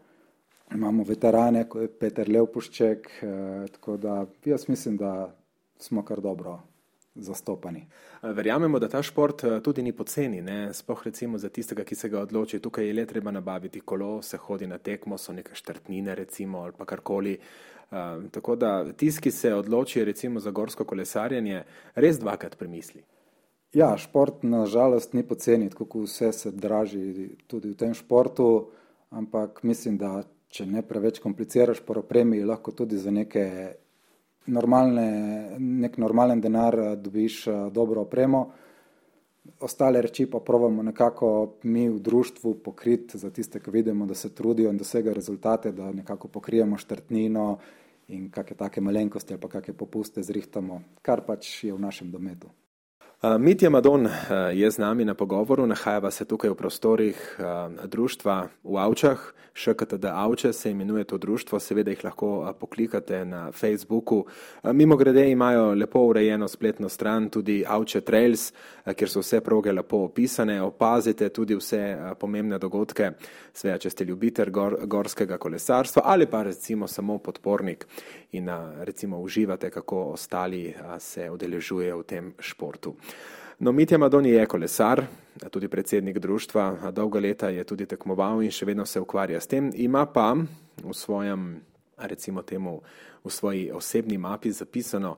imamo 0.75 1.05
veterane, 1.05 1.69
kot 1.69 1.83
je 1.83 1.89
Peter 1.89 2.29
Levpušček, 2.29 3.09
eh, 3.23 3.67
tako 3.73 3.97
da 3.97 4.27
jaz 4.45 4.69
mislim, 4.69 4.97
da 4.97 5.35
smo 5.79 6.05
kar 6.05 6.21
dobro 6.21 6.61
zastopani. 7.15 7.87
Verjamemo, 8.23 8.79
da 8.79 8.89
ta 8.89 9.03
šport 9.03 9.43
tudi 9.65 9.83
ni 9.83 9.93
poceni, 9.93 10.43
sploh 10.73 11.03
recimo 11.05 11.39
za 11.39 11.49
tistega, 11.49 11.85
ki 11.85 11.95
se 11.95 12.09
ga 12.09 12.21
odloči. 12.21 12.61
Tukaj 12.61 12.87
je 12.87 12.93
le 12.93 13.07
treba 13.07 13.31
nabaviti 13.31 13.81
kolo, 13.81 14.23
se 14.23 14.37
hodi 14.37 14.67
na 14.67 14.79
tekmo, 14.79 15.19
so 15.19 15.33
neke 15.33 15.55
štrtnine 15.55 16.15
recimo 16.15 16.63
ali 16.63 16.73
pa 16.79 16.85
karkoli. 16.85 17.39
Uh, 17.93 18.25
tako 18.31 18.57
da 18.57 18.93
tisti, 18.93 19.21
ki 19.23 19.31
se 19.31 19.55
odloči 19.55 20.05
recimo 20.05 20.41
za 20.41 20.51
gorsko 20.51 20.85
kolesarjenje, 20.85 21.65
res 21.95 22.19
dvakrat 22.19 22.57
premisli. 22.57 23.03
Ja, 23.73 23.97
šport 23.97 24.43
nažalost 24.43 25.15
ni 25.17 25.23
poceni, 25.25 25.71
tako 25.71 26.03
vse 26.05 26.33
se 26.33 26.51
draži 26.51 27.31
tudi 27.47 27.71
v 27.71 27.77
tem 27.77 27.95
športu, 27.95 28.69
ampak 29.11 29.63
mislim, 29.65 29.97
da 29.97 30.25
če 30.53 30.67
ne 30.69 30.83
preveč 30.85 31.23
kompliciraš 31.25 31.81
po 31.81 31.97
opremi, 31.97 32.43
lahko 32.45 32.75
tudi 32.77 32.99
za 33.01 33.11
neke 33.11 33.47
normalne, 34.47 35.57
nek 35.59 35.97
normalen 35.97 36.41
denar 36.45 36.77
dobiš 37.01 37.47
dobro 37.73 38.05
opremo. 38.05 38.45
Ostale 39.65 40.03
reči 40.05 40.27
pa 40.31 40.39
provamo 40.45 40.83
nekako 40.83 41.57
mi 41.63 41.89
v 41.89 41.99
društvu 41.99 42.55
pokriti 42.65 43.19
za 43.19 43.31
tiste, 43.31 43.61
ki 43.61 43.71
vidimo, 43.71 44.07
da 44.07 44.15
se 44.15 44.35
trudijo 44.35 44.71
in 44.71 44.79
dosegajo 44.79 45.15
rezultate, 45.15 45.73
da 45.73 45.93
nekako 45.93 46.29
pokrijemo 46.29 46.77
štrtnino 46.77 47.57
in 48.09 48.29
kakšne 48.31 48.57
take 48.57 48.81
malenkosti 48.81 49.33
ali 49.33 49.41
pa 49.41 49.49
kakšne 49.49 49.75
popuste 49.75 50.23
zrihtamo, 50.23 50.83
kar 51.03 51.25
pač 51.27 51.65
je 51.65 51.73
v 51.73 51.81
našem 51.81 52.13
dometu. 52.13 52.53
Mitja 53.23 53.71
Madon 53.71 54.09
je 54.53 54.71
z 54.71 54.79
nami 54.79 55.05
na 55.05 55.15
pogovoru, 55.15 55.67
nahajava 55.67 56.11
se 56.11 56.25
tukaj 56.25 56.51
v 56.51 56.55
prostorih 56.59 57.39
društva 57.87 58.49
v 58.65 58.79
Avčah, 58.83 59.21
ŠKTD 59.55 60.05
Avče 60.05 60.53
se 60.53 60.71
imenuje 60.71 61.05
to 61.05 61.19
društvo, 61.19 61.61
seveda 61.61 61.91
jih 61.91 62.05
lahko 62.05 62.55
poklikate 62.61 63.25
na 63.25 63.53
Facebooku. 63.53 64.25
Mimo 64.63 64.97
grede 64.97 65.31
imajo 65.31 65.75
lepo 65.75 66.01
urejeno 66.01 66.49
spletno 66.49 66.89
stran, 66.89 67.29
tudi 67.31 67.65
Avče 67.69 68.01
Trails, 68.01 68.53
kjer 68.97 69.11
so 69.11 69.21
vse 69.21 69.41
proge 69.41 69.73
lepo 69.73 69.97
opisane, 69.97 70.63
opazite 70.63 71.29
tudi 71.29 71.55
vse 71.55 71.97
pomembne 72.19 72.59
dogodke, 72.59 73.13
sveja, 73.53 73.79
če 73.79 73.91
ste 73.91 74.05
ljubitelj 74.05 74.51
gor, 74.51 74.77
gorskega 74.87 75.39
kolesarstva 75.39 76.03
ali 76.05 76.27
pa 76.27 76.43
recimo 76.43 76.89
samo 76.89 77.19
podpornik 77.19 77.87
in 78.33 78.49
recimo 78.81 79.21
uživate, 79.21 79.71
kako 79.71 80.03
ostali 80.17 80.75
se 80.99 81.31
udeležujejo 81.31 81.99
v 81.99 82.03
tem 82.03 82.35
športu. 82.41 82.97
No, 83.63 83.73
Mitja 83.73 83.99
Madoni 83.99 84.31
je 84.31 84.47
kolesar, 84.47 85.05
tudi 85.51 85.69
predsednik 85.69 86.19
društva, 86.19 86.91
dolga 86.93 87.21
leta 87.21 87.49
je 87.49 87.65
tudi 87.65 87.87
tekmoval 87.87 88.43
in 88.43 88.51
še 88.51 88.67
vedno 88.67 88.87
se 88.87 89.01
ukvarja 89.01 89.41
s 89.41 89.47
tem. 89.47 89.71
Ima 89.75 90.07
pa 90.07 90.33
v 90.83 90.95
svojem, 90.95 91.61
recimo 91.97 92.43
temu, 92.43 92.81
v 93.23 93.31
svoji 93.31 93.71
osebni 93.71 94.19
mapi 94.19 94.51
zapisano 94.51 95.17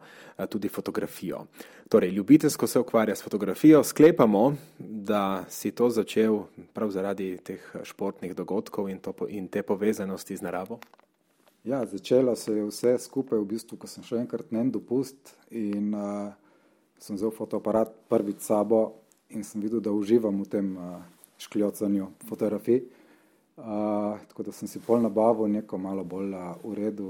tudi 0.49 0.69
fotografijo. 0.69 1.47
Torej, 1.89 2.11
ljubiteljsko 2.11 2.67
se 2.67 2.81
ukvarja 2.81 3.17
s 3.17 3.23
fotografijo, 3.23 3.85
sklepamo, 3.85 4.57
da 4.79 5.45
si 5.49 5.71
to 5.71 5.91
začel 5.91 6.43
prav 6.73 6.91
zaradi 6.91 7.39
teh 7.45 7.65
športnih 7.83 8.35
dogodkov 8.37 8.89
in, 8.89 9.01
to, 9.01 9.15
in 9.29 9.49
te 9.49 9.63
povezanosti 9.63 10.37
z 10.37 10.43
naravo. 10.43 10.81
Ja, 11.65 11.87
začelo 11.87 12.37
se 12.37 12.53
je 12.53 12.65
vse 12.65 12.99
skupaj 12.99 13.39
v 13.39 13.45
bistvu, 13.57 13.81
ko 13.81 13.89
sem 13.89 14.05
še 14.05 14.19
enkrat 14.21 14.53
njen 14.53 14.69
dopust 14.69 15.33
in 15.49 15.95
uh, 15.97 16.35
sem 16.99 17.17
vzel 17.17 17.31
fotoaparat 17.31 17.93
prvič 18.09 18.41
sabo 18.41 19.01
in 19.29 19.45
sem 19.45 19.61
videl, 19.61 19.81
da 19.81 19.93
uživam 19.93 20.43
v 20.43 20.49
tem 20.49 20.77
uh, 20.77 21.03
škljocanju 21.39 22.11
fotografij. 22.29 22.85
Uh, 23.55 24.19
tako 24.29 24.43
da 24.43 24.53
sem 24.53 24.69
si 24.69 24.81
pol 24.83 24.99
nabavil 25.03 25.47
neko 25.47 25.79
malo 25.79 26.03
bolj 26.05 26.35
uh, 26.35 26.57
v 26.65 26.75
redu 26.75 27.09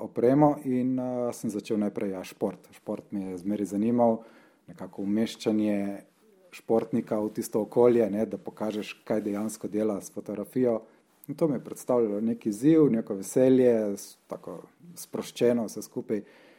opremo 0.00 0.56
in 0.64 0.96
uh, 0.96 1.28
sem 1.36 1.52
začel 1.52 1.76
najprej 1.80 2.16
ja, 2.16 2.22
šport. 2.24 2.70
Šport 2.72 3.12
me 3.12 3.32
je 3.32 3.42
zmeri 3.44 3.66
zanimal, 3.68 4.22
nekako 4.68 5.04
umeščanje 5.04 6.04
športnika 6.52 7.20
v 7.20 7.32
tisto 7.36 7.60
okolje, 7.64 8.08
ne, 8.10 8.24
da 8.28 8.40
pokažeš, 8.40 9.02
kaj 9.04 9.20
dejansko 9.24 9.68
dela 9.68 10.00
s 10.00 10.12
fotografijo. 10.12 10.82
In 11.28 11.36
to 11.36 11.48
mi 11.48 11.56
je 11.56 11.64
predstavljalo 11.64 12.20
neki 12.20 12.52
ziv, 12.52 12.88
neko 12.92 13.14
veselje, 13.20 13.94
tako 14.28 14.62
sproščeno 14.96 15.68
vse 15.68 15.84
skupaj. 15.84 16.24
Uh, 16.24 16.51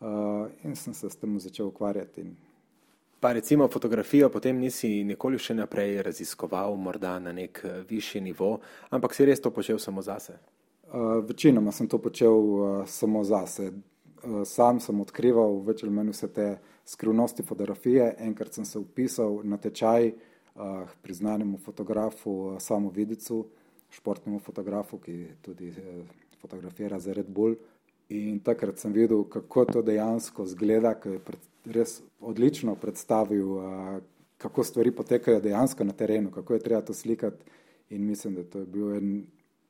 uh, 0.00 0.48
in 0.64 0.76
sem 0.76 0.94
se 0.94 1.10
s 1.10 1.16
tem 1.16 1.38
začel 1.40 1.66
ukvarjati. 1.66 2.24
Pa 3.20 3.32
recimo 3.32 3.68
fotografijo 3.68 4.30
potem 4.32 4.56
nisi 4.56 5.04
nikoli 5.04 5.38
še 5.38 5.54
naprej 5.54 5.98
raziskoval, 6.06 6.72
morda 6.80 7.18
na 7.20 7.34
nek 7.36 7.60
eh, 7.68 7.82
višji 7.84 8.22
nivo, 8.24 8.54
ampak 8.88 9.12
si 9.12 9.26
res 9.28 9.42
to 9.44 9.52
počel 9.52 9.78
samo 9.78 10.00
zase? 10.00 10.38
Uh, 10.90 11.20
večinoma 11.22 11.70
sem 11.70 11.86
to 11.86 12.00
počel 12.00 12.32
uh, 12.32 12.86
samo 12.88 13.20
zase. 13.24 13.68
Uh, 14.24 14.40
sam 14.48 14.80
sem 14.80 14.96
odkrival 15.04 15.60
več 15.68 15.84
ali 15.84 15.92
manj 15.92 16.14
vse 16.14 16.30
te 16.32 16.46
skrivnosti 16.88 17.44
fotografije. 17.44 18.08
Enkrat 18.24 18.56
sem 18.56 18.64
se 18.64 18.80
upisal 18.80 19.42
na 19.44 19.60
tečaj 19.60 20.10
uh, 20.10 20.88
priznanemu 21.04 21.60
fotografu 21.60 22.56
Samu 22.58 22.88
Vidicu, 22.90 23.44
športnemu 23.92 24.40
fotografu, 24.40 24.98
ki 24.98 25.18
tudi 25.44 25.68
uh, 25.76 26.00
fotografira 26.40 26.98
za 26.98 27.12
Red 27.12 27.28
Bull, 27.28 27.54
In 28.10 28.40
takrat 28.42 28.78
sem 28.78 28.92
videl, 28.92 29.22
kako 29.30 29.64
to 29.64 29.82
dejansko 29.86 30.46
zgleda, 30.50 30.96
ker 30.98 31.14
je 31.14 31.20
pred, 31.22 31.42
res 31.70 32.00
odlično 32.18 32.74
predstavil, 32.74 33.52
a, 33.62 34.00
kako 34.40 34.64
stvari 34.64 34.90
potekajo 34.90 35.40
dejansko 35.40 35.84
na 35.86 35.94
terenu, 35.94 36.32
kako 36.34 36.56
je 36.56 36.64
treba 36.64 36.80
to 36.82 36.94
slikati. 36.94 37.44
In 37.90 38.06
mislim, 38.06 38.34
da 38.34 38.44
to 38.44 38.64
je 38.64 38.66
bil 38.66 38.94
en 38.96 39.12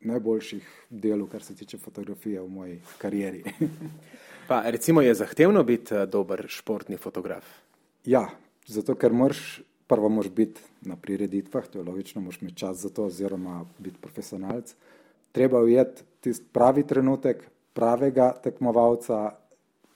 najboljših 0.00 0.64
delov, 0.90 1.28
kar 1.28 1.42
se 1.42 1.54
tiče 1.56 1.78
fotografije 1.78 2.40
v 2.40 2.48
moji 2.48 2.78
karieri. 2.98 3.42
pa 4.48 4.62
recimo 4.70 5.02
je 5.02 5.14
zahtevno 5.14 5.64
biti 5.64 5.94
dober 6.08 6.44
športni 6.48 6.96
fotograf? 6.96 7.44
Ja, 8.04 8.30
zato 8.66 8.94
ker 8.94 9.12
moraš, 9.12 9.60
prvo 9.86 10.08
moraš 10.08 10.32
biti 10.32 10.60
na 10.80 10.96
prireditvah, 10.96 11.68
to 11.68 11.78
je 11.78 11.84
logično, 11.84 12.24
moraš 12.24 12.40
imeti 12.42 12.56
čas 12.56 12.76
za 12.76 12.88
to, 12.88 13.04
oziroma 13.04 13.64
biti 13.78 14.00
profesionalc. 14.00 14.74
Treba 15.32 15.60
ujeti 15.60 16.02
tisti 16.20 16.46
pravi 16.52 16.86
trenutek, 16.86 17.44
pravega 17.80 18.30
tekmovalca, 18.44 19.30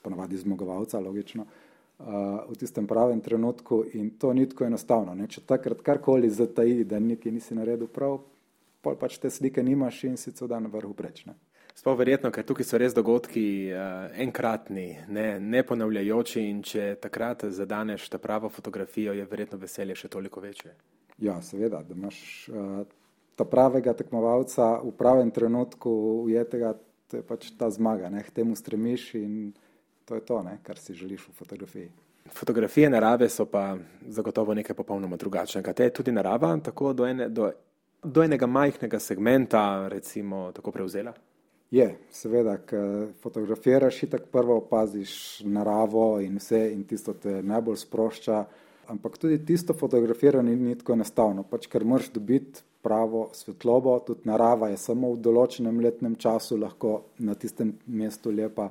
ponavadi 0.01 0.37
zmagovalca, 0.41 0.99
logično, 0.99 1.45
uh, 1.45 2.05
v 2.49 2.57
tistem 2.59 2.87
pravem 2.87 3.21
trenutku 3.21 3.83
in 3.93 4.15
to 4.17 4.33
ni 4.33 4.49
tako 4.49 4.65
enostavno. 4.65 5.13
Ne? 5.15 5.27
Če 5.29 5.45
takrat 5.45 5.81
karkoli 5.85 6.29
zataji, 6.29 6.83
da 6.89 6.99
nekaj 6.99 7.31
nisi 7.31 7.57
naredil 7.57 7.87
prav, 7.87 8.23
pol 8.81 8.97
pač 8.97 9.19
te 9.21 9.29
slike 9.29 9.63
nimaš 9.63 10.03
in 10.09 10.17
si 10.17 10.33
cel 10.33 10.49
dan 10.49 10.65
na 10.65 10.73
vrhu 10.73 10.93
prečne. 10.97 11.37
Sploh 11.75 11.97
verjetno, 11.99 12.29
ker 12.31 12.45
tukaj 12.47 12.63
so 12.63 12.79
res 12.79 12.93
dogodki 12.95 13.45
uh, 13.67 14.09
enkratni, 14.23 14.87
ne, 15.11 15.25
ne 15.43 15.63
ponavljajoči 15.67 16.45
in 16.47 16.61
če 16.63 16.93
takrat 17.03 17.49
zadaneš 17.51 18.07
ta 18.09 18.17
pravo 18.17 18.49
fotografijo, 18.49 19.13
je 19.13 19.25
verjetno 19.27 19.59
veselje 19.59 19.97
še 19.99 20.11
toliko 20.13 20.41
večje. 20.41 20.71
Ja, 21.19 21.35
seveda, 21.43 21.81
da 21.83 21.95
imaš 21.95 22.17
uh, 22.47 22.85
ta 23.35 23.43
pravega 23.43 23.93
tekmovalca 23.93 24.77
v 24.83 24.93
pravem 24.95 25.31
trenutku 25.35 25.91
ujetega, 26.23 26.73
to 27.07 27.17
je 27.17 27.23
pač 27.23 27.51
ta 27.57 27.69
zmaga, 27.69 28.09
ne, 28.09 28.23
k 28.23 28.31
temu 28.31 28.55
stremiš 28.55 29.13
in 29.19 29.53
to 30.05 30.15
je 30.15 30.25
to, 30.25 30.41
ne, 30.43 30.57
kar 30.63 30.77
si 30.77 30.93
želiš 30.93 31.27
v 31.27 31.33
fotografiji. 31.33 31.91
Fotografije 32.33 32.89
narave 32.89 33.29
so 33.29 33.45
pa 33.45 33.77
zagotovo 34.07 34.53
nekaj 34.53 34.75
popolnoma 34.75 35.17
drugačnega. 35.17 35.73
Te 35.73 35.83
je 35.83 35.93
tudi 35.93 36.11
narava 36.11 36.57
tako 36.63 36.93
do, 36.93 37.05
ene, 37.05 37.29
do, 37.29 37.51
do 38.03 38.23
enega 38.23 38.47
majhnega 38.47 38.99
segmenta 38.99 39.87
recimo 39.87 40.51
tako 40.51 40.71
prevzela? 40.71 41.13
Je, 41.71 41.87
seveda, 42.13 42.57
ker 42.65 43.09
fotografiraš 43.21 44.03
in 44.03 44.09
tako 44.09 44.29
prvo 44.31 44.57
opaziš 44.57 45.41
naravo 45.45 46.19
in 46.21 46.37
vse 46.37 46.61
in 46.73 46.83
tisto 46.87 47.13
te 47.13 47.41
najbolj 47.43 47.77
sprošča, 47.81 48.45
ampak 48.87 49.17
tudi 49.17 49.39
tisto 49.45 49.73
fotografiranje 49.73 50.55
ni 50.55 50.75
tako 50.77 50.93
enostavno, 50.93 51.43
pač 51.43 51.67
ker 51.71 51.85
moraš 51.85 52.09
dobiti 52.13 52.63
pravo 52.85 53.29
svetlobo, 53.33 53.97
tudi 54.05 54.29
narava 54.29 54.69
je 54.69 54.77
samo 54.77 55.09
v 55.15 55.21
določenem 55.25 55.79
letnem 55.81 56.15
času 56.21 56.57
lahko 56.61 56.95
na 57.17 57.33
tistem 57.33 57.73
mestu 57.87 58.31
lepa. 58.31 58.69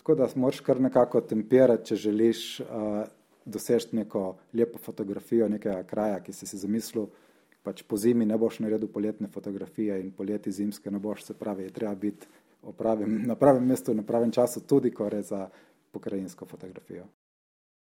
Tako 0.00 0.16
da 0.20 0.28
moraš 0.36 0.60
kar 0.60 0.80
nekako 0.84 1.22
temperati, 1.24 1.88
če 1.88 2.00
želiš 2.08 2.40
uh, 2.60 3.04
doseči 3.44 3.96
neko 3.96 4.34
lepo 4.52 4.78
fotografijo 4.78 5.48
nekega 5.48 5.82
kraja, 5.88 6.20
ki 6.20 6.32
si 6.32 6.46
si 6.46 6.60
zamislil. 6.60 7.08
Pač 7.64 7.80
po 7.88 7.96
zimi 7.96 8.26
ne 8.28 8.36
boš 8.36 8.60
naredil 8.60 8.90
poletne 8.92 9.30
fotografije 9.32 9.96
in 10.02 10.10
poleti 10.12 10.52
zimske 10.52 10.90
ne 10.92 11.00
boš, 11.00 11.22
se 11.24 11.34
pravi, 11.38 11.70
treba 11.72 11.94
biti 11.96 12.28
pravem, 12.76 13.22
na 13.24 13.36
pravem 13.40 13.64
mestu, 13.64 13.94
na 13.96 14.04
pravem 14.04 14.32
času, 14.32 14.60
tudi 14.68 14.92
ko 14.92 15.08
gre 15.08 15.22
za 15.22 15.46
pokrajinsko 15.92 16.46
fotografijo. 16.46 17.08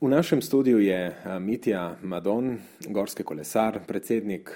V 0.02 0.08
našem 0.10 0.42
studiu 0.42 0.82
je 0.82 1.14
Mitja 1.40 1.94
Madon, 2.02 2.58
gorski 2.90 3.22
kolesar, 3.22 3.78
predsednik 3.86 4.50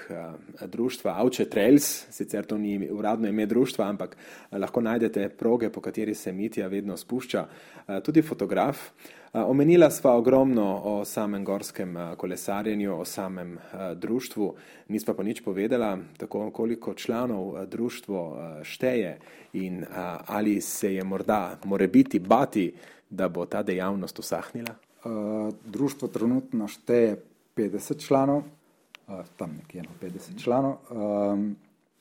društva 0.65 1.13
Avče 1.23 1.45
Trails, 1.45 1.85
sicer 2.11 2.45
to 2.45 2.57
ni 2.57 2.89
uradno 2.91 3.27
ime 3.27 3.45
društva, 3.45 3.85
ampak 3.87 4.17
lahko 4.51 4.81
najdete 4.81 5.29
proge, 5.29 5.69
po 5.69 5.81
kateri 5.81 6.15
se 6.15 6.31
Mitja 6.31 6.67
vedno 6.67 6.97
spušča, 6.97 7.45
tudi 8.03 8.21
fotograf. 8.21 8.77
Omenila 9.33 9.87
sva 9.89 10.17
ogromno 10.17 10.81
o 10.83 11.05
samem 11.05 11.45
gorskem 11.45 11.95
kolesarjenju, 12.17 12.99
o 12.99 13.05
samem 13.05 13.57
društvu, 13.95 14.55
nisva 14.87 15.13
pa 15.13 15.23
nič 15.23 15.41
povedala, 15.45 15.97
tako 16.17 16.51
koliko 16.51 16.93
članov 16.93 17.65
društvo 17.65 18.39
šteje 18.63 19.19
in 19.53 19.85
ali 20.25 20.61
se 20.61 20.93
je 20.95 21.03
morda, 21.03 21.59
more 21.63 21.87
biti, 21.87 22.19
bati, 22.19 22.73
da 23.09 23.29
bo 23.29 23.45
ta 23.45 23.63
dejavnost 23.63 24.19
usahnila. 24.19 24.75
Društvo 25.65 26.07
trenutno 26.07 26.67
šteje 26.67 27.21
50 27.55 28.05
članov, 28.07 28.43
tam 29.37 29.57
nekje 29.61 29.81
na 29.81 29.89
50 30.01 30.43
članov. 30.43 30.75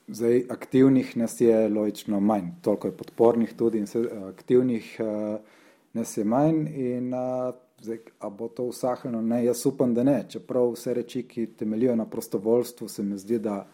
Zdaj, 0.08 0.42
aktivnih 0.50 1.16
nas 1.16 1.40
je 1.40 1.68
logično 1.68 2.20
manj, 2.20 2.50
toliko 2.62 2.88
je 2.88 2.96
podpornih 2.96 3.54
tudi 3.56 3.78
in 3.78 3.86
se, 3.86 4.10
aktivnih 4.28 5.00
nas 5.92 6.16
je 6.16 6.24
manj 6.24 6.66
in 6.68 7.12
zdaj, 7.80 7.98
a 8.20 8.28
bo 8.28 8.48
to 8.48 8.64
usahnilo, 8.64 9.22
ne, 9.22 9.44
jaz 9.44 9.66
upam, 9.66 9.94
da 9.94 10.02
ne, 10.02 10.24
čeprav 10.28 10.70
vse 10.72 10.94
reči, 10.94 11.22
ki 11.22 11.46
temeljijo 11.46 11.96
na 11.96 12.06
prostovoljstvu, 12.06 12.88
se 12.88 13.02
mi 13.02 13.18
zdi, 13.18 13.38
da 13.38 13.66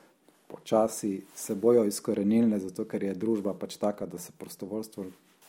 počasi 0.48 1.22
se 1.34 1.54
bojo 1.54 1.84
izkorenilne, 1.84 2.58
zato 2.58 2.84
ker 2.84 3.02
je 3.02 3.14
družba 3.14 3.54
pač 3.54 3.76
taka, 3.76 4.06
da 4.06 4.18
se 4.18 4.32
prostovoljstvo 4.38 5.04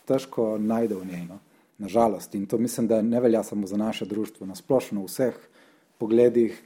težko 0.05 0.57
najde 0.57 0.95
v 0.95 1.05
njej, 1.05 1.25
no. 1.29 1.39
Nažalost. 1.77 2.35
In 2.35 2.45
to 2.45 2.57
mislim, 2.57 2.87
da 2.87 3.01
ne 3.01 3.19
velja 3.19 3.43
samo 3.43 3.67
za 3.67 3.77
naše 3.77 4.05
društvo, 4.05 4.47
na 4.47 4.55
splošno 4.55 5.01
v 5.01 5.05
vseh 5.05 5.35
pogledih 5.97 6.63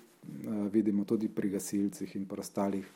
vidimo 0.72 1.06
tudi 1.06 1.30
pri 1.30 1.50
gasilcih 1.50 2.16
in 2.16 2.26
prostalih 2.26 2.88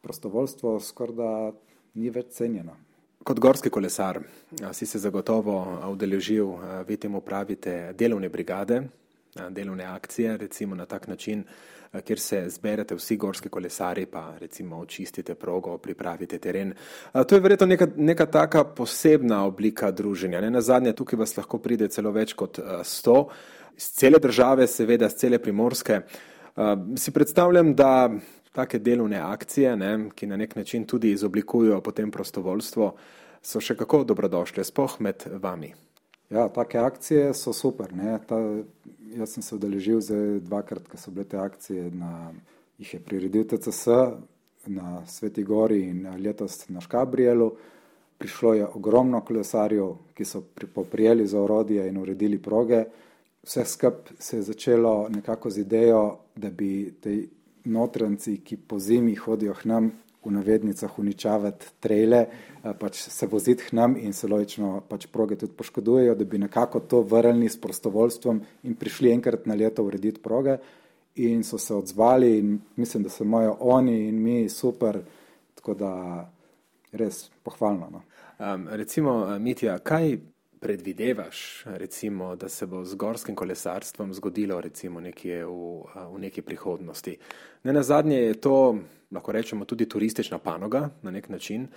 prostovoljstvo 0.00 0.80
skoraj 0.80 1.16
da 1.16 1.52
ni 1.94 2.10
več 2.10 2.32
cenjeno. 2.38 2.76
Kot 3.24 3.40
gorski 3.40 3.70
kolesar 3.70 4.20
si 4.72 4.86
se 4.86 4.98
zagotovo 4.98 5.58
udeležil, 5.92 6.54
vi 6.86 6.96
temu 6.96 7.20
pravite 7.20 7.92
delovne 7.98 8.28
brigade, 8.28 8.82
delovne 9.50 9.84
akcije, 9.84 10.36
recimo 10.36 10.74
na 10.74 10.86
tak 10.86 11.08
način, 11.08 11.44
kjer 12.04 12.20
se 12.20 12.44
zberete 12.48 12.94
vsi 12.94 13.16
gorski 13.16 13.48
kolesari, 13.48 14.06
pa 14.06 14.34
recimo 14.38 14.78
očistite 14.78 15.34
progo, 15.34 15.78
pripravite 15.78 16.38
teren. 16.38 16.74
To 17.12 17.34
je 17.34 17.40
verjetno 17.40 17.66
neka, 17.66 17.86
neka 17.96 18.26
taka 18.26 18.64
posebna 18.64 19.44
oblika 19.44 19.90
druženja. 19.90 20.40
Ne 20.40 20.50
na 20.50 20.60
zadnje, 20.60 20.92
tukaj 20.92 21.18
vas 21.18 21.36
lahko 21.36 21.58
pride 21.58 21.88
celo 21.88 22.10
več 22.10 22.32
kot 22.32 22.60
sto, 22.84 23.28
iz 23.76 23.90
cele 23.94 24.18
države, 24.18 24.66
seveda, 24.66 25.08
z 25.08 25.16
cele 25.16 25.38
primorske. 25.38 26.00
Si 26.96 27.10
predstavljam, 27.10 27.74
da 27.74 28.10
take 28.52 28.78
delovne 28.78 29.20
akcije, 29.22 29.76
ne, 29.76 29.92
ki 30.14 30.26
na 30.26 30.36
nek 30.36 30.56
način 30.56 30.84
tudi 30.84 31.12
izoblikujejo 31.12 31.80
potem 31.80 32.10
prostovoljstvo, 32.10 32.94
so 33.42 33.60
še 33.62 33.76
kako 33.78 34.02
dobrodošle, 34.04 34.64
spoh 34.64 34.98
med 35.00 35.24
vami. 35.42 35.74
Ja, 36.30 36.48
take 36.52 36.78
akcije 36.78 37.30
so 37.34 37.52
super. 37.52 37.94
Ne. 37.96 38.18
Ta, 38.28 38.36
jaz 39.16 39.30
sem 39.30 39.42
se 39.42 39.54
udeležil 39.54 40.00
zdaj 40.00 40.40
dvakrat, 40.40 40.88
ko 40.88 40.96
so 40.96 41.10
bile 41.10 41.24
te 41.24 41.38
akcije, 41.38 41.90
na, 41.90 42.32
jih 42.78 42.94
je 42.94 43.00
priredil 43.00 43.44
TCS 43.44 43.86
na 44.66 45.06
Sveti 45.06 45.42
Gori 45.44 45.82
in 45.88 46.06
letos 46.22 46.68
na 46.68 46.80
Škabrielu. 46.80 47.52
Prišlo 48.18 48.54
je 48.54 48.66
ogromno 48.66 49.20
kolesarjev, 49.20 49.94
ki 50.14 50.24
so 50.24 50.42
poprijeli 50.74 51.26
za 51.26 51.40
orodje 51.40 51.86
in 51.88 51.98
uredili 51.98 52.38
proge. 52.42 52.84
Vse 53.42 53.64
skup 53.64 54.10
se 54.18 54.36
je 54.36 54.42
začelo 54.42 55.08
nekako 55.08 55.50
z 55.50 55.58
idejo, 55.58 56.18
da 56.36 56.50
bi 56.50 56.94
te 57.00 57.22
notranci, 57.64 58.40
ki 58.44 58.56
po 58.56 58.78
zimi 58.78 59.14
hodijo 59.14 59.54
k 59.54 59.64
nam 59.64 59.92
v 60.28 60.36
navednicah 60.36 60.98
uničavati 60.98 61.72
trejle, 61.80 62.26
pač 62.78 63.00
se 63.08 63.26
voziti 63.26 63.64
k 63.68 63.76
nam 63.78 63.96
in 63.96 64.12
se 64.12 64.28
logično 64.28 64.82
pač 64.88 65.06
proge 65.12 65.38
tudi 65.40 65.56
poškodujejo, 65.56 66.14
da 66.14 66.24
bi 66.24 66.38
nekako 66.38 66.80
to 66.80 67.02
vrnili 67.02 67.48
s 67.48 67.60
prostovoljstvom 67.60 68.42
in 68.62 68.74
prišli 68.76 69.12
enkrat 69.12 69.46
na 69.46 69.56
leto 69.56 69.84
urediti 69.84 70.20
proge 70.22 70.58
in 71.18 71.42
so 71.44 71.58
se 71.58 71.74
odzvali 71.74 72.38
in 72.38 72.58
mislim, 72.76 73.02
da 73.02 73.10
se 73.10 73.24
imajo 73.24 73.56
oni 73.60 74.08
in 74.08 74.22
mi 74.22 74.48
super, 74.48 75.00
tako 75.54 75.74
da 75.74 75.92
res 76.92 77.30
pohvalno. 77.42 77.88
No. 77.90 78.02
Um, 78.38 78.68
recimo, 78.70 79.38
Mitja, 79.38 79.78
kaj 79.78 80.18
predvidevaš, 80.60 81.64
recimo, 81.66 82.36
da 82.36 82.48
se 82.48 82.66
bo 82.66 82.84
z 82.84 82.94
gorskim 82.94 83.34
kolesarstvom 83.34 84.14
zgodilo 84.14 84.60
recimo 84.60 85.00
nekje 85.00 85.44
v, 85.46 85.82
v 86.14 86.18
neki 86.18 86.42
prihodnosti? 86.42 87.16
Ne 87.64 87.72
na 87.72 87.82
zadnje 87.82 88.16
je 88.16 88.40
to, 88.40 88.78
lahko 89.10 89.32
rečemo, 89.32 89.64
tudi 89.64 89.88
turistična 89.88 90.38
panoga 90.38 90.90
na 91.02 91.10
nek 91.10 91.28
način. 91.28 91.68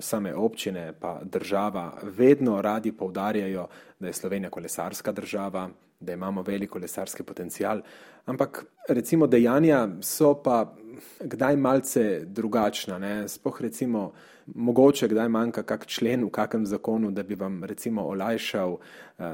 Same 0.00 0.34
občine 0.34 0.92
pa 1.00 1.20
država 1.24 1.98
vedno 2.02 2.62
radi 2.62 2.92
povdarjajo, 2.92 3.68
da 4.00 4.06
je 4.06 4.12
Slovenija 4.12 4.50
kolesarska 4.50 5.12
država, 5.12 5.68
da 6.00 6.12
imamo 6.12 6.42
velik 6.42 6.70
kolesarski 6.70 7.22
potencial, 7.22 7.80
ampak 8.26 8.64
recimo 8.88 9.26
dejanja 9.26 9.88
so 10.00 10.34
pa 10.42 10.76
kdaj 11.20 11.56
malce 11.56 12.20
drugačna. 12.24 12.98
Ne? 12.98 13.28
Spoh 13.28 13.60
recimo, 13.60 14.12
mogoče 14.54 15.08
kdaj 15.08 15.28
manjka 15.28 15.62
kak 15.62 15.86
člen 15.86 16.24
v 16.24 16.30
kakem 16.30 16.66
zakonu, 16.66 17.10
da 17.10 17.22
bi 17.22 17.34
vam 17.34 17.64
recimo 17.64 18.04
olajšal 18.08 18.72
uh, 18.72 18.80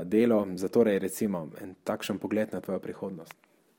delo, 0.05 0.46
zato 0.57 0.83
je 0.83 0.98
recimo 0.98 1.48
en 1.61 1.74
takšen 1.85 2.18
pogled 2.18 2.53
na 2.53 2.61
tvojo 2.61 2.79
prihodnost. 2.79 3.35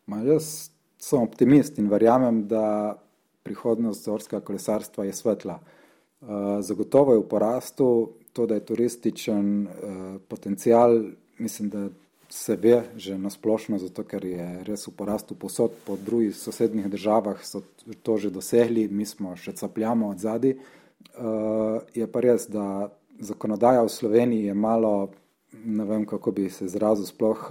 Ma 0.07 0.21
jaz 0.21 0.69
sem 0.97 1.21
optimist 1.21 1.79
in 1.79 1.89
verjamem, 1.89 2.47
da 2.47 2.95
prihodnost 3.43 4.05
zorskega 4.05 4.41
kolesarstva 4.45 5.05
je 5.05 5.13
svetla. 5.13 5.59
Uh, 5.59 6.29
zagotovo 6.61 7.13
je 7.13 7.19
v 7.19 7.27
porastu 7.29 7.87
to, 8.33 8.45
da 8.45 8.55
je 8.55 8.65
turističen 8.65 9.67
uh, 9.67 9.69
potencial, 10.27 11.01
mislim, 11.37 11.69
da 11.69 11.87
se 12.29 12.55
ve 12.55 12.83
že 12.95 13.17
nasplošno, 13.17 13.77
zato 13.77 14.03
ker 14.03 14.25
je 14.25 14.63
res 14.65 14.87
v 14.87 14.91
porastu 14.97 15.35
posod 15.35 15.71
po 15.85 15.97
drugih 15.97 16.35
sosednjih 16.35 16.89
državah 16.89 17.43
so 17.45 17.61
to 18.03 18.17
že 18.17 18.29
dosegli, 18.29 18.87
mi 18.87 19.05
smo 19.05 19.35
še 19.35 19.53
capljamo 19.53 20.09
od 20.09 20.19
zadi. 20.19 20.55
Uh, 21.15 21.81
je 21.93 22.07
pa 22.11 22.19
res, 22.19 22.47
da 22.51 22.89
zakonodaja 23.19 23.83
v 23.83 23.89
Sloveniji 23.89 24.49
je 24.49 24.53
malo, 24.53 25.11
ne 25.65 25.85
vem 25.85 26.05
kako 26.05 26.31
bi 26.31 26.49
se 26.49 26.65
izrazil, 26.65 27.05
sploh 27.05 27.47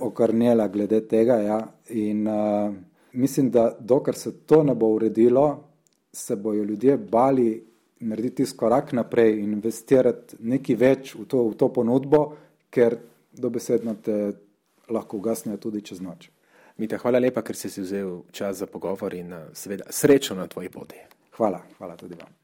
okrnjela 0.00 0.68
glede 0.68 1.02
tega. 1.08 1.36
Ja. 1.42 1.58
In 1.88 2.26
uh, 2.28 2.72
mislim, 3.12 3.50
da 3.50 3.76
dokler 3.80 4.16
se 4.16 4.32
to 4.46 4.62
ne 4.64 4.74
bo 4.74 4.94
uredilo, 4.96 5.64
se 6.12 6.36
bojo 6.36 6.64
ljudje 6.64 6.96
bali 6.96 7.64
narediti 8.00 8.44
korak 8.56 8.92
naprej 8.92 9.38
in 9.40 9.52
investirati 9.52 10.36
nekaj 10.40 10.76
več 10.76 11.14
v 11.14 11.26
to, 11.28 11.44
v 11.48 11.56
to 11.56 11.68
ponudbo, 11.72 12.22
ker 12.70 12.98
dobesedno 13.32 13.94
te 14.02 14.18
lahko 14.92 15.20
ugasnejo 15.22 15.60
tudi 15.62 15.82
čez 15.82 16.00
noč. 16.00 16.30
Mita, 16.80 16.98
hvala 16.98 17.20
lepa, 17.22 17.44
ker 17.46 17.56
si 17.56 17.70
si 17.70 17.84
vzel 17.84 18.22
čas 18.32 18.62
za 18.64 18.66
pogovor 18.66 19.14
in 19.14 19.32
seveda 19.54 19.90
srečo 19.90 20.34
na 20.34 20.48
tvoji 20.48 20.72
poti. 20.72 21.02
Hvala, 21.36 21.62
hvala 21.78 21.96
tudi 21.96 22.18
vam. 22.18 22.41